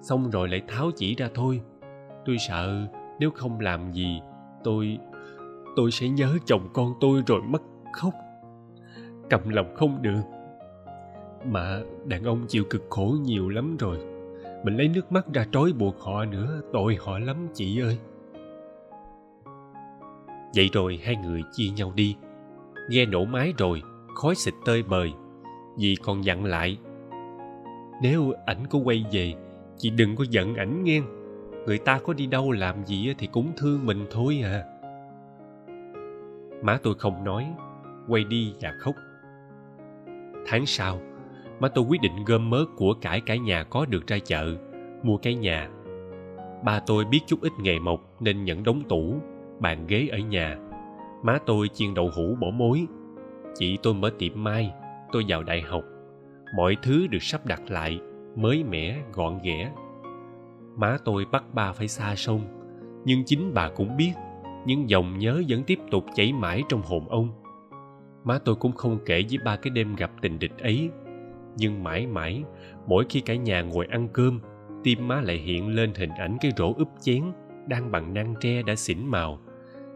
xong 0.02 0.32
rồi 0.32 0.50
lại 0.50 0.62
tháo 0.68 0.92
chỉ 0.96 1.16
ra 1.16 1.30
thôi. 1.34 1.62
Tôi 2.26 2.38
sợ 2.48 2.88
nếu 3.20 3.32
không 3.32 3.60
làm 3.60 3.92
gì, 3.92 4.22
tôi 4.64 4.98
tôi 5.76 5.92
sẽ 5.92 6.10
nhớ 6.10 6.38
chồng 6.46 6.70
con 6.74 6.94
tôi 7.00 7.24
rồi 7.28 7.42
mất 7.42 7.62
khóc. 7.94 8.14
Cầm 9.30 9.50
lòng 9.50 9.76
không 9.76 10.02
được. 10.02 10.22
Mà 11.46 11.80
đàn 12.06 12.24
ông 12.24 12.46
chịu 12.48 12.64
cực 12.70 12.84
khổ 12.90 13.16
nhiều 13.22 13.50
lắm 13.50 13.78
rồi. 13.78 13.98
Mình 14.64 14.78
lấy 14.78 14.88
nước 14.88 15.12
mắt 15.12 15.26
ra 15.34 15.46
trói 15.52 15.74
buộc 15.74 16.00
họ 16.00 16.26
nữa, 16.26 16.62
tội 16.74 16.98
họ 17.00 17.20
lắm, 17.20 17.48
chị 17.54 17.82
ơi. 17.82 17.98
Vậy 20.56 20.70
rồi 20.74 21.00
hai 21.04 21.16
người 21.16 21.42
chia 21.52 21.70
nhau 21.70 21.92
đi. 21.96 22.16
Nghe 22.90 23.06
nổ 23.06 23.26
mái 23.26 23.54
rồi, 23.58 23.82
khói 24.16 24.36
xịt 24.36 24.54
tơi 24.66 24.84
bời. 24.84 25.12
Dì 25.78 25.96
còn 26.04 26.26
dặn 26.26 26.46
lại, 26.46 26.78
nếu 28.02 28.34
ảnh 28.46 28.68
có 28.70 28.80
quay 28.80 29.06
về, 29.12 29.34
chị 29.78 29.90
đừng 29.90 30.16
có 30.16 30.26
giận 30.30 30.56
ảnh 30.56 30.84
nghe 30.84 31.02
người 31.68 31.78
ta 31.78 32.00
có 32.00 32.14
đi 32.14 32.26
đâu 32.26 32.52
làm 32.52 32.86
gì 32.86 33.14
thì 33.18 33.28
cũng 33.28 33.52
thương 33.58 33.86
mình 33.86 34.06
thôi 34.12 34.42
à. 34.44 34.64
Má 36.62 36.80
tôi 36.84 36.96
không 37.00 37.24
nói, 37.24 37.48
quay 38.08 38.24
đi 38.24 38.54
và 38.62 38.74
khóc. 38.80 38.96
Tháng 40.46 40.66
sau, 40.66 41.00
má 41.60 41.68
tôi 41.68 41.86
quyết 41.90 42.02
định 42.02 42.26
gom 42.26 42.50
mớ 42.50 42.66
của 42.78 42.94
cải 43.02 43.22
cả 43.22 43.36
nhà 43.36 43.64
có 43.64 43.86
được 43.86 44.08
ra 44.08 44.20
chợ, 44.20 44.56
mua 45.04 45.18
cái 45.18 45.36
nhà. 45.36 45.70
Ba 46.64 46.80
tôi 46.80 47.06
biết 47.06 47.20
chút 47.28 47.42
ít 47.42 47.52
nghề 47.62 47.80
mộc 47.80 48.22
nên 48.22 48.44
nhận 48.44 48.64
đóng 48.64 48.84
tủ, 48.90 49.16
bàn 49.60 49.88
ghế 49.88 50.08
ở 50.12 50.18
nhà. 50.18 50.58
Má 51.24 51.38
tôi 51.46 51.68
chiên 51.74 51.94
đậu 51.94 52.12
hũ 52.16 52.36
bỏ 52.42 52.48
mối. 52.54 52.88
Chị 53.56 53.78
tôi 53.84 53.94
mở 53.94 54.10
tiệm 54.20 54.44
mai, 54.44 54.74
tôi 55.12 55.24
vào 55.28 55.44
đại 55.44 55.62
học. 55.62 55.84
Mọi 56.56 56.78
thứ 56.82 57.08
được 57.08 57.24
sắp 57.24 57.46
đặt 57.46 57.62
lại, 57.68 58.00
mới 58.36 58.64
mẻ, 58.64 59.02
gọn 59.14 59.40
ghẽ 59.44 59.72
má 60.78 60.98
tôi 61.06 61.26
bắt 61.32 61.44
ba 61.54 61.72
phải 61.72 61.88
xa 61.88 62.16
sông. 62.16 62.42
Nhưng 63.06 63.24
chính 63.26 63.54
bà 63.54 63.70
cũng 63.70 63.98
biết, 63.98 64.12
những 64.66 64.90
dòng 64.90 65.20
nhớ 65.20 65.44
vẫn 65.48 65.64
tiếp 65.64 65.80
tục 65.92 66.06
chảy 66.16 66.34
mãi 66.34 66.64
trong 66.70 66.82
hồn 66.82 67.10
ông. 67.10 67.30
Má 68.24 68.40
tôi 68.46 68.56
cũng 68.56 68.72
không 68.72 69.00
kể 69.06 69.24
với 69.30 69.38
ba 69.46 69.56
cái 69.56 69.70
đêm 69.70 69.96
gặp 69.96 70.12
tình 70.22 70.40
địch 70.40 70.58
ấy. 70.58 70.90
Nhưng 71.58 71.84
mãi 71.84 72.08
mãi, 72.08 72.44
mỗi 72.88 73.06
khi 73.10 73.22
cả 73.22 73.36
nhà 73.36 73.62
ngồi 73.62 73.86
ăn 73.86 74.08
cơm, 74.14 74.40
tim 74.84 75.08
má 75.08 75.22
lại 75.22 75.38
hiện 75.38 75.76
lên 75.76 75.94
hình 75.96 76.10
ảnh 76.10 76.38
cái 76.42 76.52
rổ 76.58 76.74
ướp 76.74 76.88
chén 77.02 77.24
đang 77.68 77.92
bằng 77.92 78.14
nang 78.14 78.34
tre 78.42 78.62
đã 78.62 78.76
xỉn 78.76 79.06
màu. 79.06 79.40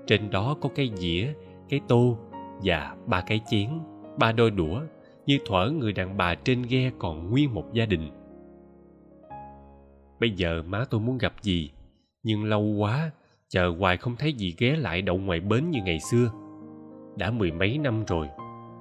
Trên 0.07 0.29
đó 0.29 0.57
có 0.61 0.69
cái 0.75 0.91
dĩa, 0.95 1.33
cái 1.69 1.79
tô 1.87 2.17
và 2.63 2.95
ba 3.05 3.21
cái 3.21 3.39
chén, 3.49 3.69
ba 4.17 4.31
đôi 4.31 4.51
đũa 4.51 4.81
như 5.25 5.37
thuở 5.45 5.71
người 5.71 5.93
đàn 5.93 6.17
bà 6.17 6.35
trên 6.35 6.61
ghe 6.69 6.91
còn 6.99 7.29
nguyên 7.29 7.53
một 7.53 7.73
gia 7.73 7.85
đình 7.85 8.09
bây 10.21 10.31
giờ 10.31 10.63
má 10.67 10.85
tôi 10.89 11.01
muốn 11.01 11.17
gặp 11.17 11.33
gì 11.41 11.71
nhưng 12.23 12.43
lâu 12.43 12.61
quá, 12.61 13.11
chờ 13.49 13.75
hoài 13.79 13.97
không 13.97 14.15
thấy 14.15 14.33
gì 14.33 14.55
ghé 14.57 14.75
lại 14.75 15.01
đậu 15.01 15.17
ngoài 15.17 15.39
bến 15.39 15.71
như 15.71 15.79
ngày 15.85 15.99
xưa. 16.11 16.31
Đã 17.17 17.31
mười 17.31 17.51
mấy 17.51 17.77
năm 17.77 18.03
rồi, 18.07 18.27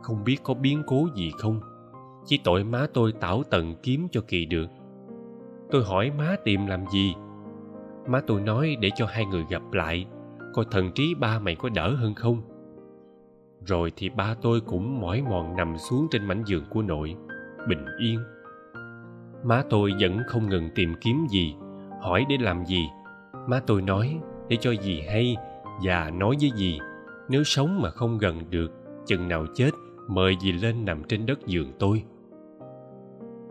không 0.02 0.24
biết 0.24 0.36
có 0.42 0.54
biến 0.54 0.82
cố 0.86 1.08
gì 1.14 1.30
không. 1.38 1.60
Chỉ 2.26 2.40
tội 2.44 2.64
má 2.64 2.86
tôi 2.94 3.12
tảo 3.20 3.42
tận 3.50 3.74
kiếm 3.82 4.08
cho 4.12 4.20
kỳ 4.28 4.44
được. 4.44 4.66
Tôi 5.70 5.84
hỏi 5.84 6.10
má 6.18 6.36
tìm 6.44 6.66
làm 6.66 6.86
gì? 6.92 7.14
Má 8.08 8.20
tôi 8.26 8.40
nói 8.40 8.76
để 8.80 8.90
cho 8.96 9.06
hai 9.06 9.24
người 9.26 9.44
gặp 9.50 9.72
lại, 9.72 10.06
coi 10.54 10.64
thần 10.70 10.92
trí 10.94 11.14
ba 11.14 11.38
mày 11.38 11.54
có 11.54 11.68
đỡ 11.68 11.94
hơn 11.94 12.14
không? 12.14 12.42
Rồi 13.66 13.92
thì 13.96 14.08
ba 14.08 14.34
tôi 14.42 14.60
cũng 14.60 15.00
mỏi 15.00 15.22
mòn 15.22 15.56
nằm 15.56 15.78
xuống 15.78 16.06
trên 16.10 16.24
mảnh 16.24 16.42
giường 16.46 16.64
của 16.70 16.82
nội, 16.82 17.14
bình 17.68 17.84
yên 17.98 18.20
má 19.44 19.62
tôi 19.70 19.92
vẫn 20.00 20.20
không 20.26 20.48
ngừng 20.48 20.70
tìm 20.74 20.94
kiếm 21.00 21.26
gì, 21.30 21.54
hỏi 22.00 22.26
để 22.28 22.36
làm 22.40 22.64
gì. 22.64 22.88
Má 23.46 23.60
tôi 23.66 23.82
nói, 23.82 24.20
để 24.48 24.56
cho 24.60 24.70
gì 24.70 25.02
hay 25.08 25.36
và 25.84 26.10
nói 26.10 26.36
với 26.40 26.50
gì. 26.50 26.78
nếu 27.28 27.44
sống 27.44 27.82
mà 27.82 27.90
không 27.90 28.18
gần 28.18 28.50
được, 28.50 28.72
chừng 29.06 29.28
nào 29.28 29.46
chết, 29.54 29.70
mời 30.08 30.36
dì 30.40 30.52
lên 30.52 30.84
nằm 30.84 31.04
trên 31.04 31.26
đất 31.26 31.46
giường 31.46 31.72
tôi. 31.78 32.02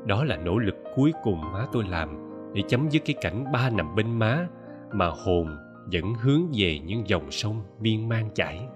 Đó 0.05 0.23
là 0.23 0.37
nỗ 0.37 0.57
lực 0.57 0.75
cuối 0.95 1.13
cùng 1.23 1.41
má 1.41 1.65
tôi 1.71 1.83
làm 1.89 2.09
để 2.53 2.61
chấm 2.67 2.89
dứt 2.89 3.01
cái 3.05 3.15
cảnh 3.21 3.51
ba 3.53 3.69
nằm 3.69 3.95
bên 3.95 4.19
má 4.19 4.47
mà 4.93 5.07
hồn 5.25 5.57
vẫn 5.91 6.13
hướng 6.21 6.41
về 6.53 6.79
những 6.79 7.07
dòng 7.07 7.31
sông 7.31 7.61
miên 7.79 8.09
man 8.09 8.29
chảy. 8.35 8.67